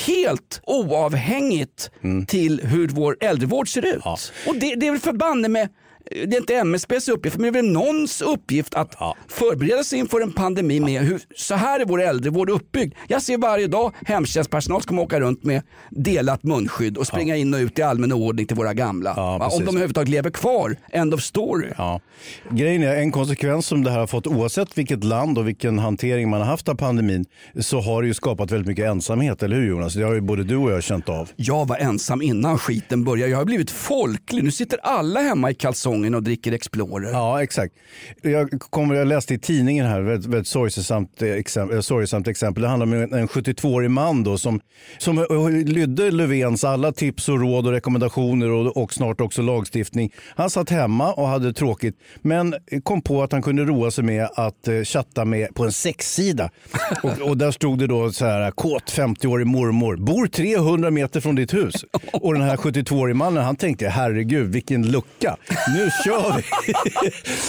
[0.08, 1.92] helt oavhängigt
[2.28, 4.04] till hur vår äldrevård ser ut.
[4.48, 5.70] Och det, det är väl förbanne med
[6.12, 8.96] det är inte MSBs uppgift, men det är väl någons uppgift att
[9.28, 12.94] förbereda sig inför en pandemi med hur, så här är vår äldrevård uppbyggd.
[13.08, 17.54] Jag ser varje dag hemtjänstpersonal som kommer åka runt med delat munskydd och springa in
[17.54, 19.40] och ut i allmän ordning till våra gamla.
[19.40, 19.60] Precis.
[19.60, 21.68] Om de överhuvudtaget lever kvar, end of story.
[21.78, 22.02] Ja.
[22.50, 26.30] Grejen är en konsekvens som det här har fått oavsett vilket land och vilken hantering
[26.30, 27.26] man har haft av pandemin
[27.60, 29.94] så har det ju skapat väldigt mycket ensamhet, eller hur Jonas?
[29.94, 31.30] Det har ju både du och jag känt av.
[31.36, 33.32] Jag var ensam innan skiten började.
[33.32, 34.44] Jag har blivit folklig.
[34.44, 35.56] Nu sitter alla hemma i
[35.90, 37.12] kalsongen och dricker Explorer.
[37.12, 37.74] Ja, exakt.
[38.22, 42.64] Jag, kommer, jag läste i tidningen här, väldigt, väldigt sorgsamt, exempel, eh, exempel.
[42.64, 44.60] Det handlar om en, en 72-årig man då, som,
[44.98, 50.12] som eh, lydde Löfvens alla tips och råd och rekommendationer och, och snart också lagstiftning.
[50.36, 54.30] Han satt hemma och hade tråkigt, men kom på att han kunde roa sig med
[54.36, 56.50] att eh, chatta med på en sexsida.
[57.04, 61.36] och, och där stod det då så här, kåt 50-årig mormor, bor 300 meter från
[61.36, 61.86] ditt hus.
[62.14, 65.38] Och den här 72-årige mannen, han tänkte, herregud vilken lucka.
[65.74, 66.44] Nu kör vi!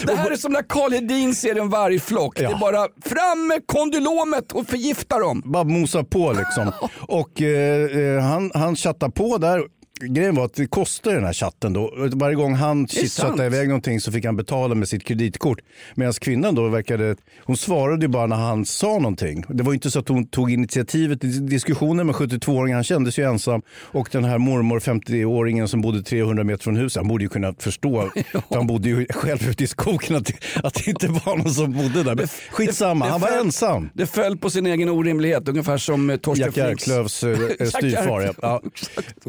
[0.07, 2.37] Det här är som när Karl Hedin ser en vargflock.
[2.37, 5.43] Det är bara fram med kondylomet och förgifta dem.
[5.45, 6.73] Bara mosa på liksom.
[7.01, 9.63] Och eh, eh, han, han chattar på där.
[10.03, 11.95] Grejen var att det kostar den här chatten då.
[12.13, 15.59] Varje gång han chattade iväg någonting så fick han betala med sitt kreditkort.
[15.95, 19.45] Medan kvinnan då verkade, hon svarade ju bara när han sa någonting.
[19.49, 22.75] Det var ju inte så att hon tog initiativet i diskussionen med 72-åringen.
[22.75, 23.63] Han kändes ju ensam.
[23.71, 27.55] Och den här mormor 50-åringen som bodde 300 meter från huset, han borde ju kunna
[27.59, 28.11] förstå.
[28.33, 30.33] för Han bodde ju själv ute i skogen att,
[30.65, 32.15] att det inte var någon som bodde där.
[32.15, 33.91] Men skitsamma, det han var ensam.
[33.95, 37.23] Det föll på sin egen orimlighet, ungefär som eh, Torsten Jack Flinks.
[37.23, 38.21] Eh, Jack styvfar.
[38.21, 38.23] Ja.
[38.23, 38.35] Järklöv.
[38.43, 38.63] Ja.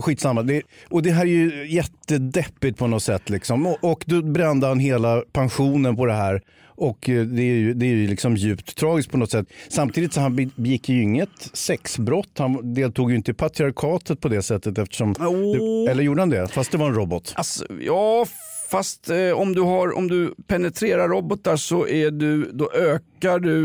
[0.02, 0.44] Skitsamma.
[0.44, 3.30] Det, är, och det här är ju jättedeppigt på något sätt.
[3.30, 3.66] Liksom.
[3.66, 6.42] Och, och då brände han hela pensionen på det här.
[6.76, 9.48] Och eh, det är ju, det är ju liksom djupt tragiskt på något sätt.
[9.70, 12.32] Samtidigt så han be- begick ju inget sexbrott.
[12.38, 15.14] Han deltog ju inte i patriarkatet på det sättet eftersom...
[15.14, 16.48] Det, eller gjorde han det?
[16.48, 17.34] Fast det var en robot.
[17.36, 18.26] Alltså, ja,
[18.72, 23.58] fast eh, om, du har, om du penetrerar robotar så är du, då ökar du,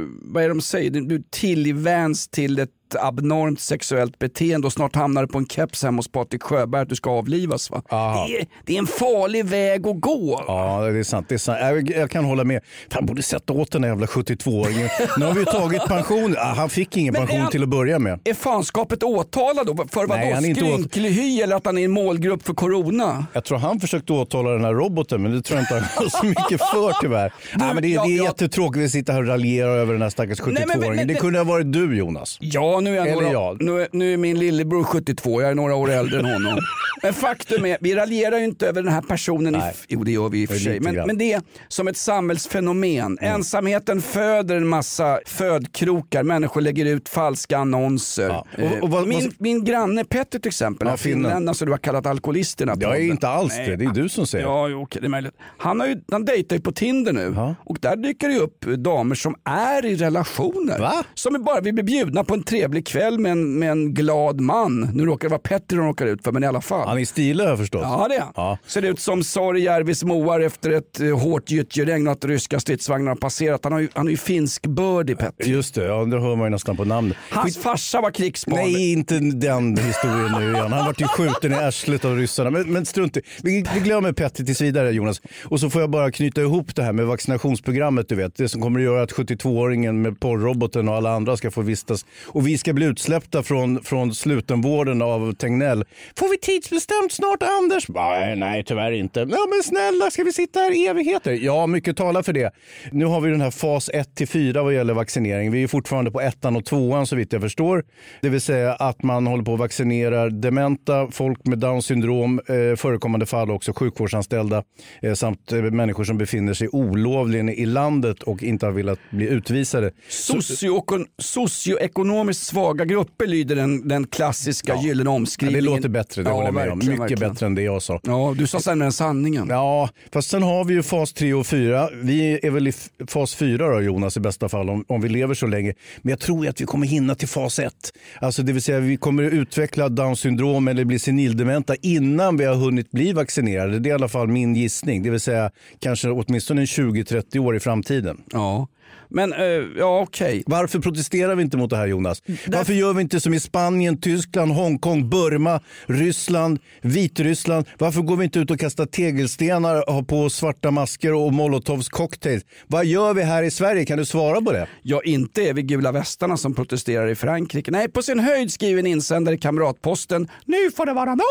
[0.00, 2.70] eh, vad är det de säger, du tillvänds till ett
[3.00, 6.88] abnormt sexuellt beteende och snart hamnar du på en keps hemma hos Patrik Sjöberg att
[6.88, 7.70] du ska avlivas.
[7.70, 7.82] Va?
[7.88, 7.96] Det,
[8.40, 10.44] är, det är en farlig väg att gå.
[10.46, 11.26] Ja, det är sant.
[11.28, 11.58] Det är sant.
[11.62, 12.60] Jag, jag kan hålla med.
[12.90, 14.88] Han borde sätta åt den där jävla 72-åringen.
[15.18, 16.34] Nu har vi ju tagit pension.
[16.38, 18.20] Ah, Han fick ingen Men pension han- till att börja med.
[18.24, 19.76] Är fanskapet åtalad då?
[19.92, 20.54] För vadå?
[20.54, 23.26] Skrynklig hy eller att han är en målgrupp för corona?
[23.32, 26.08] Jag tror han försökte åtala den här roboten men det tror jag inte han har
[26.20, 27.32] så mycket för tyvärr.
[27.56, 28.24] Nej, men det, ja, det är ja.
[28.24, 30.54] jättetråkigt att sitta här och raljera över den här stackars 72-åringen.
[30.54, 32.36] Nej, men- men- men- det kunde ha varit du Jonas.
[32.40, 33.62] Ja, nu är, jag Eller några, jag.
[33.62, 36.58] Nu, nu är min lillebror 72, jag är några år äldre än honom.
[37.02, 39.54] Men faktum är, vi raljerar ju inte över den här personen.
[39.54, 39.74] I, Nej.
[39.88, 40.80] jo, det gör vi i och för sig.
[40.80, 43.18] Men, men det är som ett samhällsfenomen.
[43.20, 46.22] Ensamheten föder en massa födkrokar.
[46.22, 48.28] Människor lägger ut falska annonser.
[48.28, 48.46] Ja.
[48.58, 51.78] Och- och vad- min, vad- min granne Petter till exempel, Ja, finländarna som du har
[51.78, 52.74] kallat alkoholisterna.
[52.80, 53.68] Jag är inte alls Nej.
[53.68, 54.44] det, det är du som säger.
[54.44, 55.30] Ja, jo, okej, det är.
[55.58, 57.54] Han, har ju, han dejtar ju på Tinder nu Ja.
[57.64, 60.78] och där dyker det upp damer som är i relationer.
[60.78, 61.04] Va?
[61.14, 64.80] Som bara vill bli bjudna på en trevlig kväll med en, med en glad man.
[64.94, 66.88] Nu råkar det vara Petter de råkar ut för, men i alla fall.
[66.88, 67.82] Han är stilig har jag förstått.
[67.82, 68.24] Ja det är.
[68.36, 68.58] Ja.
[68.66, 73.16] Ser ut som Sorjärvis moar efter ett eh, hårt gyttjeregn och att ryska stridsvagnar har
[73.16, 73.64] passerat.
[73.64, 75.44] Han har ju, han är ju finskbördig Petter.
[75.44, 77.16] Just det, ja, det hör man ju nästan på namnet.
[77.30, 78.56] Hans farsa var krigsbarn.
[78.56, 80.72] Nej, inte den historien nu igen.
[80.72, 82.50] Han vart ju skjuten i arslet av ryssarna.
[82.50, 83.20] Men, men strunt i.
[83.42, 85.22] vi, vi glömmer Petter tills vidare Jonas.
[85.44, 88.08] Och så får jag bara knyta ihop det här med vaccinationsprogrammet.
[88.08, 88.36] Du vet.
[88.36, 92.06] Det som kommer att göra att 72-åringen med porrroboten och alla andra ska få vistas.
[92.26, 95.84] Och vi ska bli utsläppta från, från slutenvården av Tegnell.
[96.18, 97.88] Får vi tidsbestämt snart Anders?
[97.88, 99.20] Nej, nej tyvärr inte.
[99.20, 101.32] Ja, men snälla, ska vi sitta här i evigheter?
[101.32, 102.50] Ja, mycket talar för det.
[102.92, 105.52] Nu har vi den här fas 1 till 4 vad gäller vaccinering.
[105.52, 107.84] Vi är fortfarande på ettan och tvåan så vitt jag förstår.
[108.20, 112.76] Det vill säga att man håller på att vaccinera dementa, folk med down syndrom, eh,
[112.76, 114.62] förekommande fall också sjukvårdsanställda
[115.02, 119.28] eh, samt eh, människor som befinner sig olovligen i landet och inte har velat bli
[119.28, 119.90] utvisade.
[120.10, 125.64] Socioekon- socioekonomiskt svaga grupper lyder den, den klassiska gyllene Ja, det omskrivningen.
[125.64, 126.78] låter bättre, det håller jag med om.
[126.78, 127.32] Mycket verkligen.
[127.32, 128.00] bättre än det jag sa.
[128.02, 129.46] Ja, du sa sämre än sanningen.
[129.48, 131.88] Ja, fast sen har vi ju fas 3 och 4.
[132.02, 132.72] Vi är väl i
[133.06, 135.74] fas 4 då Jonas i bästa fall om, om vi lever så länge.
[136.02, 137.72] Men jag tror att vi kommer hinna till fas 1.
[138.20, 142.44] Alltså det vill säga vi kommer att utveckla down syndrom eller bli senildementa innan vi
[142.44, 143.78] har hunnit bli vaccinerade.
[143.78, 145.02] Det är i alla fall min gissning.
[145.02, 148.20] Det vill säga kanske åtminstone en 20-30 år i framtiden.
[148.32, 148.68] Ja,
[149.14, 149.42] men eh,
[149.78, 150.42] ja okej.
[150.46, 152.22] Varför protesterar vi inte mot det här Jonas?
[152.46, 157.66] Varför gör vi inte som i Spanien, Tyskland, Hongkong, Burma, Ryssland, Vitryssland?
[157.78, 162.44] Varför går vi inte ut och kastar tegelstenar, har på svarta masker och molotovs cocktails?
[162.66, 163.84] Vad gör vi här i Sverige?
[163.84, 164.66] Kan du svara på det?
[164.82, 167.70] Ja, inte är vi gula västarna som protesterar i Frankrike.
[167.70, 171.24] Nej, på sin höjd skriver en insändare i Kamratposten, nu får det vara nog!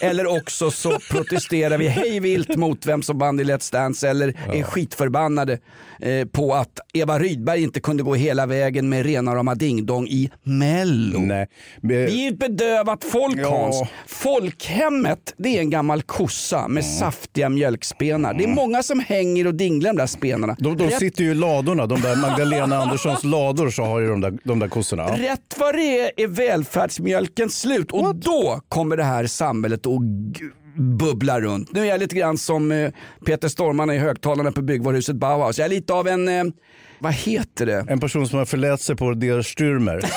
[0.00, 4.28] eller också så protesterar vi hej vilt mot vem som vann i Let's Dance eller
[4.28, 5.58] är skitförbannade
[6.00, 10.30] eh, på att Eva Rydberg inte kunde gå hela vägen med rena rama ding-dong i
[10.42, 11.20] Mello.
[11.20, 11.48] Nej.
[11.82, 13.48] Vi är ett bedövat folk Ja.
[13.48, 13.82] Hans.
[14.06, 18.34] Folkhemmet det är en gammal kossa med saftiga mjölkspenar.
[18.34, 20.56] Det är många som hänger och dinglar de där spenarna.
[20.58, 24.08] De, de Rätt sitter ju i ladorna, de där Magdalena Anderssons lador så har ju
[24.08, 25.04] de där, de där kossorna.
[25.04, 29.92] Rätt vad det är är välfärdsmjölken slut och då kommer det här samhället att
[30.76, 31.72] g- bubbla runt.
[31.72, 32.90] Nu är jag lite grann som eh,
[33.26, 35.58] Peter Stormarna i högtalarna på byggvaruhuset Bauhaus.
[35.58, 36.44] Jag är lite av en, eh,
[36.98, 37.84] vad heter det?
[37.88, 40.04] En person som har förlät sig på Der Stürmer,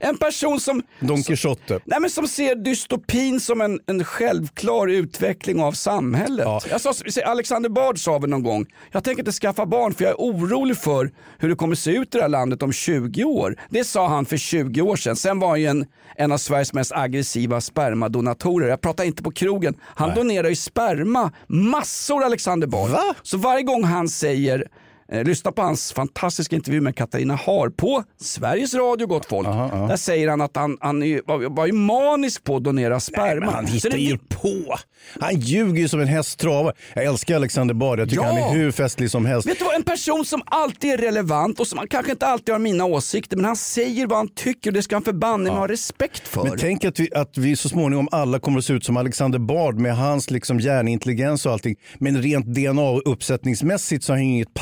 [0.00, 1.80] en, person som, Don Quijote.
[1.84, 6.44] nej men som ser dystopin som en, en självklar utveckling av samhället.
[6.46, 6.60] Ja.
[6.70, 6.92] Jag sa,
[7.24, 10.76] Alexander Bard sa väl någon gång, jag tänker inte skaffa barn för jag är orolig
[10.76, 13.56] för hur det kommer se ut i det här landet om 20 år.
[13.68, 15.16] Det sa han för 20 år sedan.
[15.16, 15.86] Sen var han ju en,
[16.16, 18.68] en av Sveriges mest aggressiva spermadonatorer.
[18.68, 19.74] Jag pratar inte på krogen.
[19.82, 22.90] Han donerar ju sperma, massor Alexander Bard.
[22.90, 23.14] Va?
[23.22, 24.68] Så varje gång han säger
[25.12, 29.48] lyssna på hans fantastiska intervju med Katarina Har på Sveriges Radio gott folk.
[29.48, 33.46] Där säger han att han, han är, var, ju manisk på att donera sperma.
[33.46, 34.76] Men han hittar det- ju på.
[35.20, 36.74] Han ljuger ju som en häst travar.
[36.94, 38.00] Jag älskar Alexander Bard.
[38.00, 38.28] Jag tycker Ja.
[38.28, 39.48] han är hur festlig som helst.
[39.48, 42.58] Vet du vad, en person som alltid är relevant och som kanske inte alltid har
[42.58, 45.68] mina åsikter men han säger vad han tycker och det ska han förbanne mig ha
[45.68, 46.44] respekt för.
[46.44, 49.38] Men tänk att vi, att vi så småningom alla kommer att se ut som Alexander
[49.38, 51.76] Bard med hans liksom hjärnintelligens och allting.
[51.98, 54.54] Men rent DNA och uppsättningsmässigt så har han inget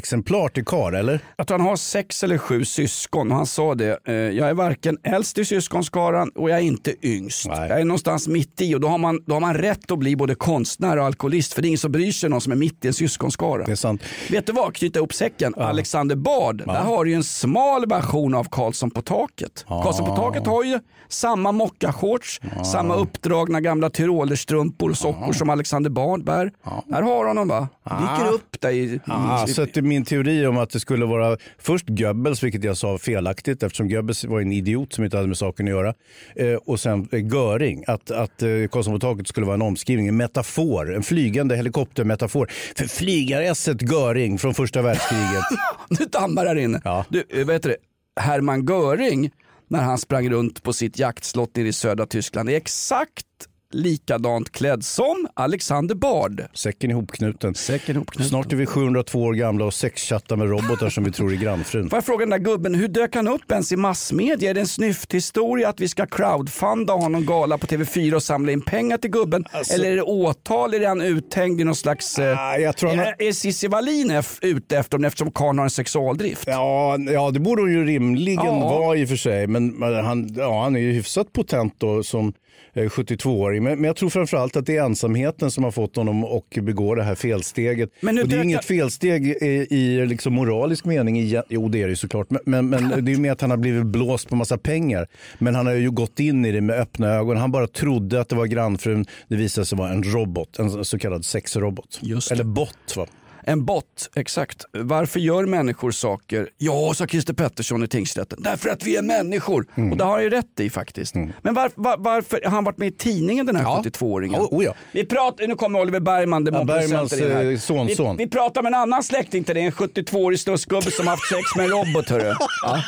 [0.00, 1.20] standardexemplar till kar, eller?
[1.46, 3.98] Tror han har sex eller sju syskon och han sa det.
[4.08, 7.46] eh, Jag är varken äldst i syskonskaran och jag är inte yngst.
[7.46, 10.16] Jag är någonstans mitt i och då har, man, då har man rätt att bli
[10.16, 12.84] både konstnär och alkoholist för det är ingen som bryr sig någon som är mitt
[12.84, 13.64] i en syskonskara.
[13.64, 14.02] Det är sant.
[14.30, 15.54] Vet du vad, knyta ihop säcken.
[15.56, 19.64] Alexander Bard, där har du ju en smal version av Karlsson på taket.
[19.68, 22.40] Karlsson på taket har ju samma mockashorts,
[22.72, 26.52] samma uppdragna gamla tyrolerstrumpor och sockor som Alexander Bard bär.
[26.86, 27.68] Där har honom va?
[27.84, 28.94] Viker upp dig.
[28.94, 29.54] i- Ah, att det är
[29.84, 34.24] min teori om att det skulle vara först Goebbels, vilket jag sa felaktigt eftersom Goebbels
[34.24, 35.94] var en idiot som inte hade med saken att göra.
[36.36, 40.94] Eh, och sen eh, Göring, att, att eh, taket skulle vara en omskrivning, en metafor,
[40.94, 45.44] en flygande helikoptermetafor för flygaresset Göring från första världskriget.
[45.88, 47.04] Nu dammar här inne.
[47.08, 47.76] Du, eh, vad heter det?
[48.20, 49.30] Hermann Göring,
[49.68, 53.26] när han sprang runt på sitt jaktslott nere i södra Tyskland, är exakt
[53.74, 56.42] likadant klädd som Alexander Bard.
[56.54, 57.54] Säcken ihopknuten.
[57.54, 58.28] Säcken ihopknuten.
[58.28, 61.90] Snart är vi 702 år gamla och sexchattar med robotar som vi tror är grannfrun.
[61.90, 64.50] Får jag fråga den där gubben, hur dök han upp ens i massmedia?
[64.50, 68.22] Är det en snyfthistoria att vi ska crowdfunda och ha någon gala på TV4 och
[68.22, 69.44] samla in pengar till gubben?
[69.52, 70.74] Alltså- Eller är det åtal?
[70.74, 72.18] Är han uthängd i någon slags...
[72.18, 75.70] Eh, jag tror han är, är Cissi Wallin ute efter honom eftersom karln har en
[75.70, 76.44] sexualdrift?
[76.46, 78.58] Ja, ja, det borde hon ju rimligen Ja.
[78.68, 79.46] vara i och för sig.
[79.46, 82.32] Men han, ja, han är ju hyfsat potent då som
[82.74, 83.62] 72-åring.
[83.62, 86.94] Men, men jag tror framförallt att det är ensamheten som har fått honom att begå
[86.94, 87.90] det här felsteget.
[88.00, 91.20] Men och det är dök inget jag- felsteg i, i liksom moralisk mening.
[91.20, 92.26] I, jo, det är det ju såklart.
[92.30, 95.06] Men, men, det är med att han har blivit blåst på massa pengar.
[95.38, 97.36] Men han har ju gått in i det med öppna ögon.
[97.36, 99.06] Han bara trodde att det var grannfrun.
[99.28, 102.00] Det visade sig vara en robot, en så kallad sexrobot.
[102.32, 102.96] Eller bot.
[102.96, 103.06] Va?
[103.46, 104.64] En bot, exakt.
[104.72, 106.48] Varför gör människor saker?
[106.58, 108.38] Ja, sa Christer Pettersson i tingsrätten.
[108.42, 109.66] Därför att vi är människor.
[109.74, 109.92] Mm.
[109.92, 111.14] Och det har han ju rätt i faktiskt.
[111.14, 114.40] Men var, var, varför har han varit med i tidningen den här 72-åringen?
[114.40, 114.74] Ja, oh ja.
[114.92, 118.16] Vi pratar, nu kommer Oliver Bergman, demonprocenten Bergmans, eh, sonson.
[118.16, 121.56] Vi, vi pratar med en annan släkting till det, en 72-årig slussgubbe som haft sex
[121.56, 122.08] med en robot.
[122.10, 122.34] Hörru.
[122.62, 122.80] Ja.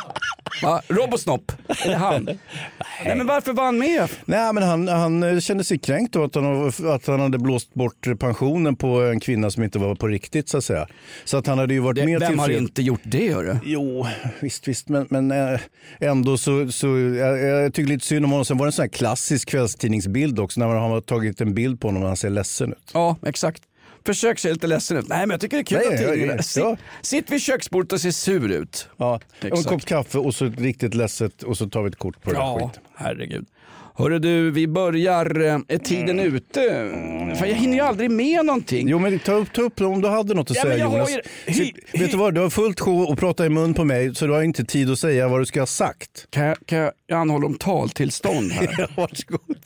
[0.62, 2.24] Ja, Robosnopp, är det han?
[3.04, 3.16] Nej.
[3.16, 4.08] men varför var han med?
[4.24, 7.74] Nej, men han, han eh, kände sig kränkt då att han, att han hade blåst
[7.74, 10.86] bort pensionen på en kvinna som inte var på riktigt så att säga.
[11.24, 13.32] Så att han hade ju varit med Vem till har inte gjort det?
[13.32, 13.58] Hörru?
[13.64, 14.06] Jo,
[14.40, 15.60] visst, visst, men, men eh,
[16.00, 18.44] ändå så, så jag, jag tycker lite synd om honom.
[18.44, 21.80] Sen var det en sån här klassisk kvällstidningsbild också när man har tagit en bild
[21.80, 22.90] på honom och han ser ledsen ut.
[22.94, 23.62] Ja, exakt.
[24.06, 25.08] Försök se lite ledsen ut.
[25.08, 26.38] Nej, men jag tycker det är kul Nej, att ja, tidningen...
[26.56, 28.88] ja, Sitt, vid köksbordet och se sur ut.
[28.96, 29.68] Ja, och en Exakt.
[29.68, 32.70] kopp kaffe och så riktigt ledset och så tar vi ett kort på det Ja,
[32.94, 33.46] herregud.
[33.98, 35.40] Hörru du, vi börjar...
[35.40, 36.90] eh, Är tiden ute?
[37.38, 38.88] Fan, jag hinner ju aldrig med någonting.
[38.88, 41.10] Jo men ta upp, ta upp om du hade något att Ja, säga Jonas.
[41.46, 44.26] ju- vet du vad, du har fullt sjå att prata i mun på mig så
[44.26, 46.26] du har inte tid att säga vad du ska ha sagt.
[46.30, 48.90] Kan jag, kan jag, jag anhåller om taltillstånd här.
[48.96, 49.56] Varsågod.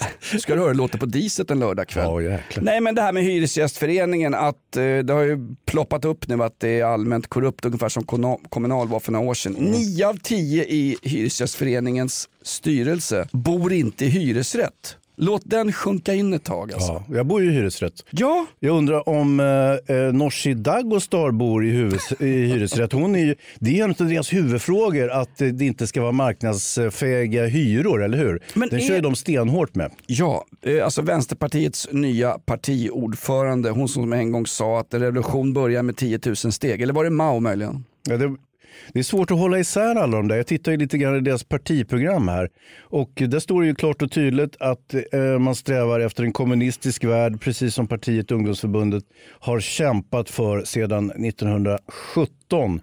[0.41, 2.25] Ska du höra låter på diset en lördagkväll.
[2.25, 2.65] Jäklar.
[2.65, 6.61] Nej men det här med Hyresgästföreningen, att eh, det har ju ploppat upp nu att
[6.61, 8.05] det är allmänt korrupt ungefär som
[8.49, 9.57] Kommunal var för några år sedan.
[9.57, 9.71] Mm.
[9.71, 14.97] Nio av tio i Hyresgästföreningens styrelse bor inte i hyresrätt.
[15.23, 16.93] Låt den sjunka in ett tag alltså.
[16.93, 18.05] Ja, jag bor ju i hyresrätt.
[18.11, 18.47] Ja.
[18.61, 22.93] Jag undrar om eh, eh, Nooshi Dagostar bor i, huvud, i hyresrätt.
[22.93, 27.47] Hon är ju, det är en av deras huvudfrågor att det inte ska vara marknadsfähiga
[27.47, 28.43] hyror, eller hur?
[28.55, 29.91] Men Den är- kör ju de stenhårt med.
[30.07, 35.83] Ja, eh, alltså Vänsterpartiets nya partiordförande, hon som en gång sa att en revolution börjar
[35.83, 36.83] med 10 000 steg.
[36.83, 37.85] Eller var det Mao möjligen?
[38.09, 38.37] Ja, det,
[38.93, 40.37] det är svårt att hålla isär alla de där.
[40.37, 42.49] Jag tittar ju lite grann i deras partiprogram här.
[42.81, 47.05] Och där står det ju klart och tydligt att eh, man strävar efter en kommunistisk
[47.05, 49.05] värld, precis som partiet Ungdomsförbundet
[49.41, 52.81] har kämpat för sedan 1917.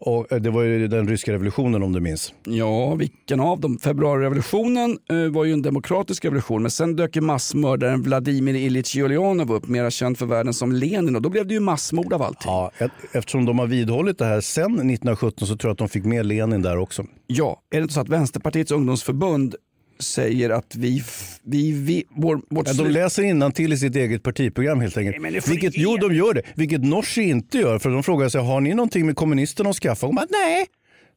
[0.00, 2.34] Och eh, det var ju den ryska revolutionen om du minns.
[2.44, 3.78] Ja, vilken av dem?
[3.78, 9.52] Februarirevolutionen eh, var ju en demokratisk revolution men sen dök ju massmördaren Vladimir Ilyich Ulyanov
[9.52, 12.50] upp, mera känd för världen som Lenin och då blev det ju massmord av allting.
[12.52, 12.70] Ja,
[13.12, 16.26] eftersom de har vidhållit det här sedan 1917 så tror jag att de fick med
[16.26, 17.04] Lenin där också.
[17.26, 19.54] Ja, är det inte så att Vänsterpartiets ungdomsförbund
[20.00, 21.02] säger att vi,
[21.42, 25.22] vi, vi vår, vårt Ja, de läser till i sitt eget partiprogram helt enkelt.
[25.22, 26.42] Nej, Vilket, jo, de gör det.
[26.54, 27.78] Vilket Nooshi inte gör.
[27.78, 30.06] För de frågar sig, har ni någonting med kommunisterna att skaffa?
[30.06, 30.66] Och man, nej.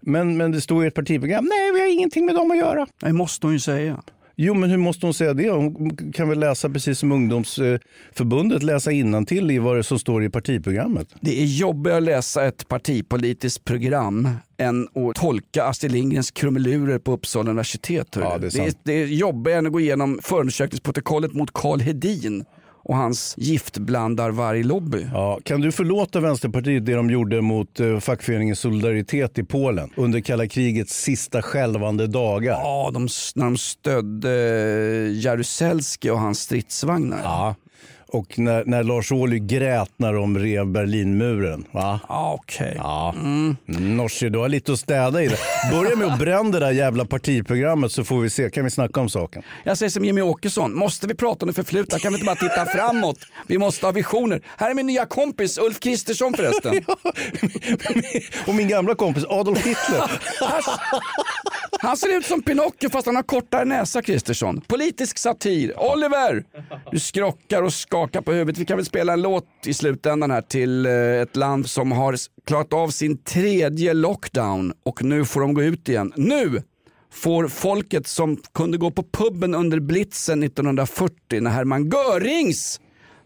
[0.01, 2.88] Men, men det står i ett partiprogram, nej vi har ingenting med dem att göra.
[2.99, 4.03] Det måste hon ju säga.
[4.36, 5.49] Jo, men hur måste hon säga det?
[5.49, 10.29] Hon kan väl läsa precis som ungdomsförbundet, läsa innantill i vad det som står i
[10.29, 11.07] partiprogrammet.
[11.21, 17.11] Det är jobbigare att läsa ett partipolitiskt program än att tolka Astrid Lindgrens krumelurer på
[17.11, 18.07] Uppsala universitet.
[18.15, 21.79] Ja, det är det, är, det är jobbigare än att gå igenom förundersökningsprotokollet mot Karl
[21.79, 22.45] Hedin
[22.84, 25.07] och hans giftblandarvarglobby.
[25.13, 30.19] Ja, kan du förlåta Vänsterpartiet det de gjorde mot eh, fackföreningen Solidaritet i Polen under
[30.19, 32.51] kalla krigets sista skälvande dagar?
[32.51, 34.29] Ja, de, när de stödde
[35.11, 37.19] Jaruzelski och hans stridsvagnar.
[37.23, 37.55] Ja.
[38.14, 41.66] Och när, när Lars Ohly grät när de rev Berlinmuren.
[41.72, 41.99] Va?
[42.07, 42.74] Ah, Okej.
[42.78, 43.14] Ja.
[43.18, 43.55] Mm.
[43.66, 45.38] Norsi, du har lite att städa i det.
[45.72, 48.49] Börja med att bränna det där jävla partiprogrammet så får vi se.
[48.49, 49.43] Kan vi snacka om saken?
[49.64, 51.99] Jag säger som Jimmy Åkesson, måste vi prata om det förflutna?
[51.99, 53.20] Kan vi inte bara titta framåt?
[53.47, 54.41] Vi måste ha visioner.
[54.57, 56.86] Här är min nya kompis Ulf Kristersson förresten.
[58.47, 60.11] och min gamla kompis Adolf Hitler.
[61.80, 64.61] Han ser ut som Pinocchio fast han har kortare näsa Kristersson.
[64.61, 65.74] Politisk satir.
[65.93, 66.43] Oliver!
[66.91, 68.58] Du skrockar och skakar på huvudet.
[68.58, 72.16] Vi kan väl spela en låt i slutändan här till eh, ett land som har
[72.45, 76.14] klarat av sin tredje lockdown och nu får de gå ut igen.
[76.16, 76.64] Nu
[77.12, 82.80] får folket som kunde gå på puben under blitzen 1940 när Hermann Görings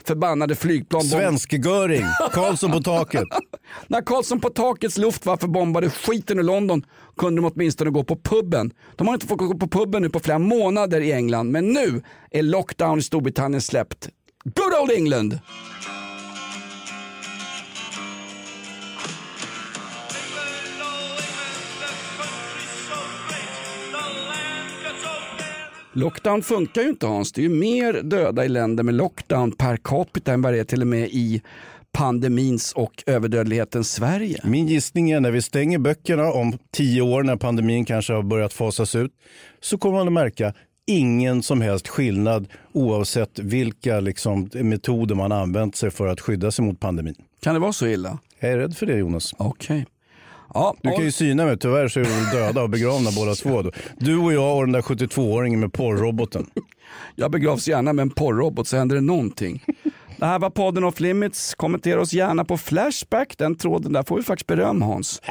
[0.08, 3.24] förbannade flygplan Svensk-Göring, Karlsson på taket.
[3.88, 6.86] När Karlsson på takets Luftwaffe bombade skiten ur London
[7.18, 8.72] kunde de åtminstone gå på puben.
[8.96, 12.02] De har inte fått gå på puben nu på flera månader i England men nu
[12.32, 14.10] är lockdown i Storbritannien släppt.
[14.56, 15.40] Good old England!
[25.94, 27.32] Lockdown funkar ju inte Hans.
[27.32, 30.64] Det är ju mer döda i länder med lockdown per capita än vad det är
[30.64, 31.42] till och med i
[31.92, 34.42] pandemins och överdödlighetens Sverige.
[34.44, 38.54] Min gissning är när vi stänger böckerna om tio år när pandemin kanske har börjat
[38.54, 39.12] fasas ut
[39.62, 40.54] så kommer man att märka
[40.88, 46.66] ingen som helst skillnad oavsett vilka liksom, metoder man använt sig för att skydda sig
[46.66, 47.16] mot pandemin.
[47.42, 48.20] Kan det vara så illa?
[48.40, 49.34] Jag är rädd för det Jonas.
[49.38, 49.86] Okej.
[50.54, 53.62] Ja, Du kan ju syna mig, tyvärr så är vi döda och begravna båda två.
[53.62, 53.72] Då.
[53.98, 56.46] Du och jag och den där 72-åringen med porrroboten.
[57.16, 59.64] Jag begravs gärna med en porrrobot så händer det någonting.
[60.18, 61.56] Det här var podden Off Limits.
[61.56, 63.38] Kommentera oss gärna på Flashback.
[63.38, 65.22] Den tråden där får vi faktiskt beröm Hans.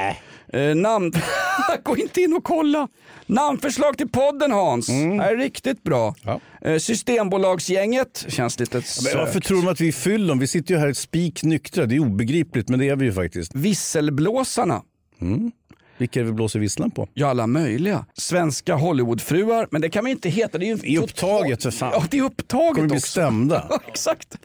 [0.47, 1.13] Eh, namn...
[1.83, 2.87] Gå inte in och kolla.
[3.25, 4.89] Namnförslag till podden Hans.
[4.89, 5.17] Mm.
[5.17, 6.15] Det här är riktigt bra.
[6.61, 10.39] Eh, Systembolagsgänget känns lite Men varför tror de att vi är fyllon?
[10.39, 11.85] Vi sitter ju här spik nyktra.
[11.85, 13.55] Det är obegripligt, men det är vi ju faktiskt.
[13.55, 14.81] Visselblåsarna.
[15.21, 15.51] Mm.
[15.97, 17.07] Vilka är det vi blåser visslan på?
[17.13, 18.05] Ja, alla möjliga.
[18.13, 20.57] Svenska Hollywoodfruar, men det kan vi inte heta.
[20.57, 21.91] Det är, ju Det är upptaget för fan.
[21.93, 23.07] Ja, det är upptaget Kommer bli också.
[23.07, 23.67] stämda.
[23.69, 24.35] Ja, exakt.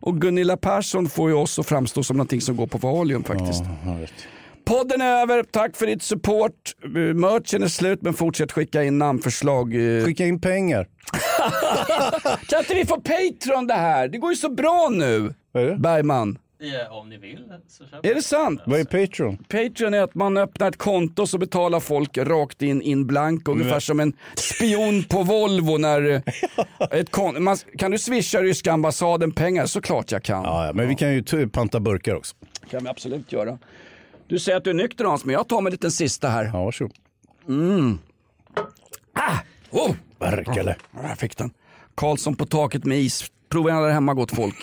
[0.00, 3.62] Och Gunilla Persson får ju oss att framstå som någonting som går på Valium faktiskt.
[4.64, 6.54] Podden är över, tack för ditt support.
[7.14, 9.98] Merchen är slut men fortsätt skicka in namnförslag.
[9.98, 10.04] eh.
[10.04, 10.86] Skicka in pengar.
[12.48, 14.08] kan inte vi få Patreon det här?
[14.08, 15.34] Det går ju så bra nu.
[15.78, 16.38] Bergman.
[16.62, 18.60] Ja, om ni vill så Är det sant?
[18.66, 19.36] Vad är Patreon?
[19.36, 23.80] Patreon är att man öppnar ett konto så betalar folk rakt in in blank ungefär
[23.80, 26.20] som en spion på Volvo när eh,
[26.90, 29.66] ett kon- man, Kan du swisha ryska ambassaden pengar?
[29.66, 30.44] Såklart jag kan.
[30.44, 32.36] Ja, ja, men vi kan ju panta burkar också.
[32.70, 33.58] kan vi absolut göra.
[34.28, 36.44] Du säger att du är nykter Hans, men jag tar mig en liten sista här.
[36.44, 36.92] Ja, varsågod.
[37.48, 37.98] Mm.
[39.12, 39.36] Ah!
[39.70, 39.94] Oh!
[40.18, 40.76] Verkade.
[40.94, 41.50] Ja, jag fick den.
[41.94, 43.24] Karlsson på taket med is.
[43.48, 44.56] Prova gärna där hemma gott folk.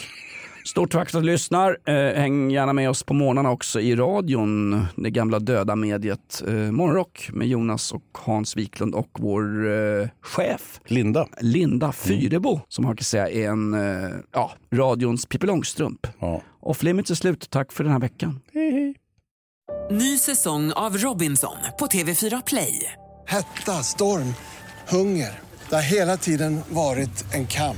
[0.68, 1.78] Stort tack för att du lyssnar.
[1.86, 6.44] Eh, häng gärna med oss på morgnarna också i radion, det gamla döda mediet.
[6.48, 11.28] Eh, Morgonrock med Jonas och Hans Wiklund och vår eh, chef Linda.
[11.42, 16.08] Linda Fyrebo som man kan säga är en, eh, ja, radions Pippi Långstrump.
[16.20, 16.42] Ja.
[16.60, 17.50] Off Limits är slut.
[17.50, 18.40] Tack för den här veckan.
[19.92, 22.94] Ny säsong av Robinson på TV4 Play.
[23.28, 24.34] Hetta, storm,
[24.88, 25.40] hunger.
[25.70, 27.78] Det har hela tiden varit en kamp.